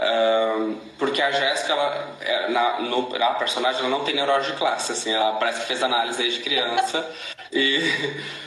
[0.00, 4.56] Um, porque a Jéssica, ela, é, na, no, na personagem, ela não tem neurose de
[4.56, 7.08] classe, assim, ela parece que fez análise desde criança.
[7.52, 7.80] e,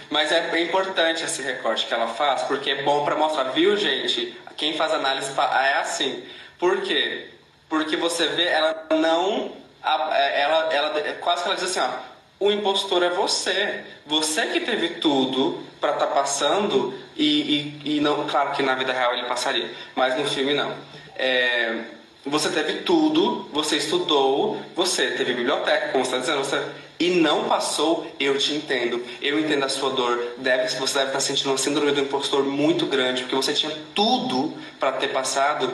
[0.10, 4.38] mas é importante esse recorte que ela faz, porque é bom para mostrar, viu, gente?
[4.58, 6.26] Quem faz análise é assim.
[6.60, 7.30] Por quê?
[7.70, 9.52] Porque você vê, ela não.
[9.82, 12.13] Ela, ela, quase que ela diz assim, ó
[12.44, 13.84] o impostor é você.
[14.06, 18.76] Você que teve tudo para estar tá passando e, e, e, não, claro que na
[18.76, 20.74] vida real ele passaria, mas no filme não.
[21.16, 21.84] É,
[22.26, 26.62] você teve tudo, você estudou, você teve biblioteca, como você está dizendo, você,
[27.04, 29.04] e não passou, eu te entendo.
[29.22, 30.36] Eu entendo a sua dor.
[30.38, 34.54] Deve, você deve estar sentindo uma síndrome do impostor muito grande, porque você tinha tudo
[34.80, 35.70] para ter passado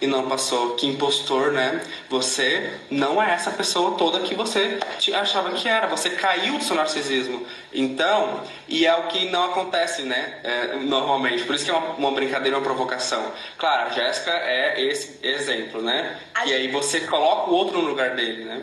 [0.00, 0.74] e não passou.
[0.74, 1.80] Que impostor, né?
[2.10, 4.80] Você não é essa pessoa toda que você
[5.14, 5.86] achava que era.
[5.86, 7.46] Você caiu do seu narcisismo.
[7.72, 10.40] Então, e é o que não acontece, né?
[10.42, 11.44] É, normalmente.
[11.44, 13.24] Por isso que é uma, uma, brincadeira, uma provocação.
[13.56, 16.18] Claro, a Jéssica é esse exemplo, né?
[16.44, 18.62] E aí você coloca o outro no lugar dele, né?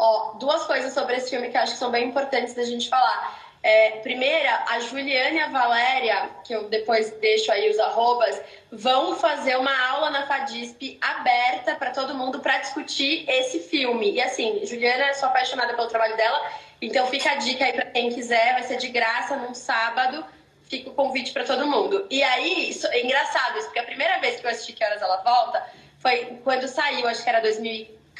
[0.00, 3.38] Ó, duas coisas sobre esse filme que acho que são bem importantes da gente falar.
[3.62, 8.40] É, primeira, a Juliana e a Valéria, que eu depois deixo aí os arrobas,
[8.72, 14.12] vão fazer uma aula na FADISP aberta para todo mundo para discutir esse filme.
[14.12, 18.08] E assim, Juliana, sou apaixonada pelo trabalho dela, então fica a dica aí para quem
[18.10, 20.24] quiser, vai ser de graça num sábado.
[20.62, 22.06] Fica o convite para todo mundo.
[22.08, 25.02] E aí, isso, é engraçado isso, porque a primeira vez que eu assisti Que Horas
[25.02, 25.62] Ela Volta
[25.98, 27.40] foi quando saiu, acho que era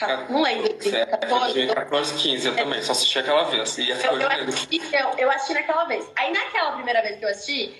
[0.06, 0.68] 2000 não lembro.
[0.74, 3.78] 2014, 15, eu também, só assisti aquela vez.
[3.78, 6.10] E eu, eu, assisti, eu, eu assisti naquela vez.
[6.16, 7.74] Aí naquela primeira vez que eu assisti,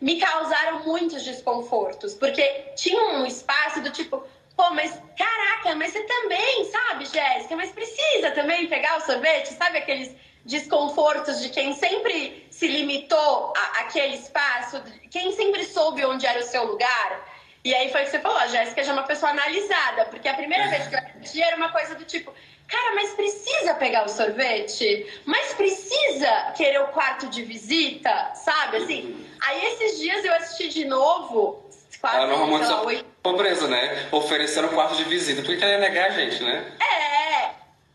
[0.00, 2.42] me causaram muitos desconfortos, porque
[2.76, 4.22] tinha um espaço do tipo,
[4.56, 9.78] pô, mas caraca, mas você também, sabe, Jéssica, mas precisa também pegar o sorvete, sabe
[9.78, 16.44] aqueles desconfortos de quem sempre se limitou àquele espaço, quem sempre soube onde era o
[16.44, 17.29] seu lugar.
[17.62, 20.26] E aí foi o que você falou, a Jéssica já é uma pessoa analisada, porque
[20.28, 22.32] a primeira vez que eu assisti era uma coisa do tipo,
[22.66, 25.06] cara, mas precisa pegar o sorvete?
[25.26, 28.32] Mas precisa querer o quarto de visita?
[28.34, 29.26] Sabe, assim?
[29.46, 31.62] Aí esses dias eu assisti de novo,
[32.00, 33.04] quase, Ela normalmente sei lá, oito...
[33.22, 34.08] pobreza, né?
[34.10, 36.72] Oferecendo o quarto de visita, por que ela ia negar a gente, né?
[36.80, 37.50] É,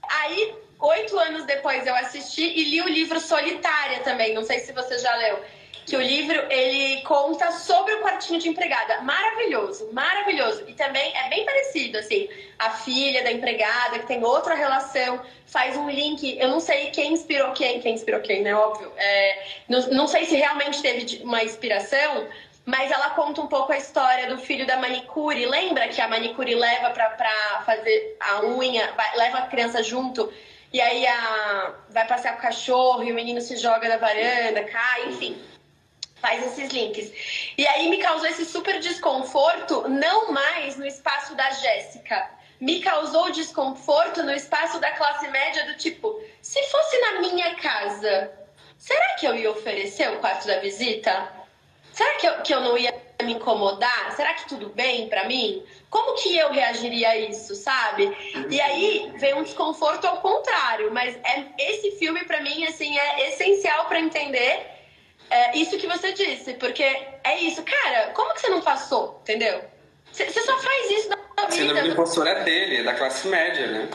[0.08, 4.72] aí oito anos depois eu assisti e li o livro Solitária também, não sei se
[4.74, 5.44] você já leu
[5.86, 9.02] que o livro ele conta sobre o quartinho de empregada.
[9.02, 10.64] Maravilhoso, maravilhoso.
[10.68, 12.28] E também é bem parecido, assim,
[12.58, 16.38] a filha da empregada, que tem outra relação, faz um link.
[16.40, 18.56] Eu não sei quem inspirou quem, quem inspirou quem, né?
[18.56, 18.92] Óbvio.
[18.98, 22.28] É, não, não sei se realmente teve uma inspiração,
[22.66, 25.46] mas ela conta um pouco a história do filho da manicure.
[25.46, 30.34] Lembra que a manicure leva pra, pra fazer a unha, vai, leva a criança junto?
[30.74, 34.64] E aí a, vai passear com o cachorro e o menino se joga da varanda,
[34.64, 35.38] cai, enfim
[36.26, 37.12] faz esses links.
[37.56, 42.32] E aí me causou esse super desconforto, não mais no espaço da Jéssica.
[42.60, 48.32] Me causou desconforto no espaço da classe média do tipo, se fosse na minha casa,
[48.76, 51.32] será que eu ia oferecer o quarto da visita?
[51.94, 54.12] Será que eu, que eu não ia me incomodar?
[54.16, 55.64] Será que tudo bem para mim?
[55.92, 58.18] Como que eu reagiria a isso, sabe?
[58.50, 63.30] E aí vem um desconforto ao contrário, mas é, esse filme para mim assim é
[63.30, 64.75] essencial para entender
[65.30, 69.64] é isso que você disse, porque é isso, cara, como que você não passou, entendeu?
[70.12, 71.32] Você só faz isso na vida.
[71.48, 73.90] A síndrome do impostor é dele, é da classe média, né?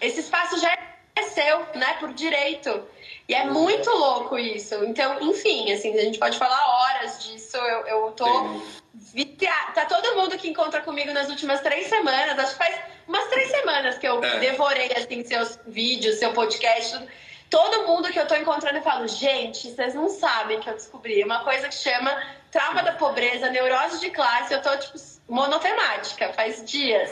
[0.00, 0.72] Esse espaço já
[1.14, 2.82] é seu, né, por direito.
[3.28, 4.82] E é muito louco isso.
[4.84, 7.58] Então, enfim, assim, a gente pode falar horas disso.
[7.58, 8.62] Eu, eu tô
[8.94, 9.72] viciada.
[9.72, 13.50] Tá todo mundo que encontra comigo nas últimas três semanas, acho que faz umas três
[13.50, 14.38] semanas que eu é.
[14.38, 17.08] devorei, assim, seus vídeos, seu podcast, tudo
[17.50, 21.22] Todo mundo que eu tô encontrando eu falo, gente, vocês não sabem que eu descobri
[21.24, 22.14] uma coisa que chama
[22.50, 24.52] trauma da pobreza, neurose de classe.
[24.52, 27.10] Eu tô, tipo, monotemática, faz dias.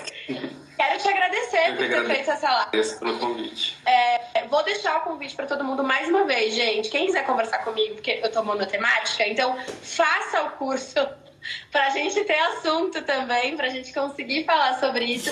[0.77, 2.69] Quero te agradecer eu por ter feito essa live.
[2.69, 3.79] Agradeço pelo convite.
[3.87, 6.91] É, vou deixar o convite para todo mundo mais uma vez, gente.
[6.91, 10.95] Quem quiser conversar comigo, porque eu tô monotemática, então faça o curso
[11.73, 15.31] pra gente ter assunto também, pra gente conseguir falar sobre isso.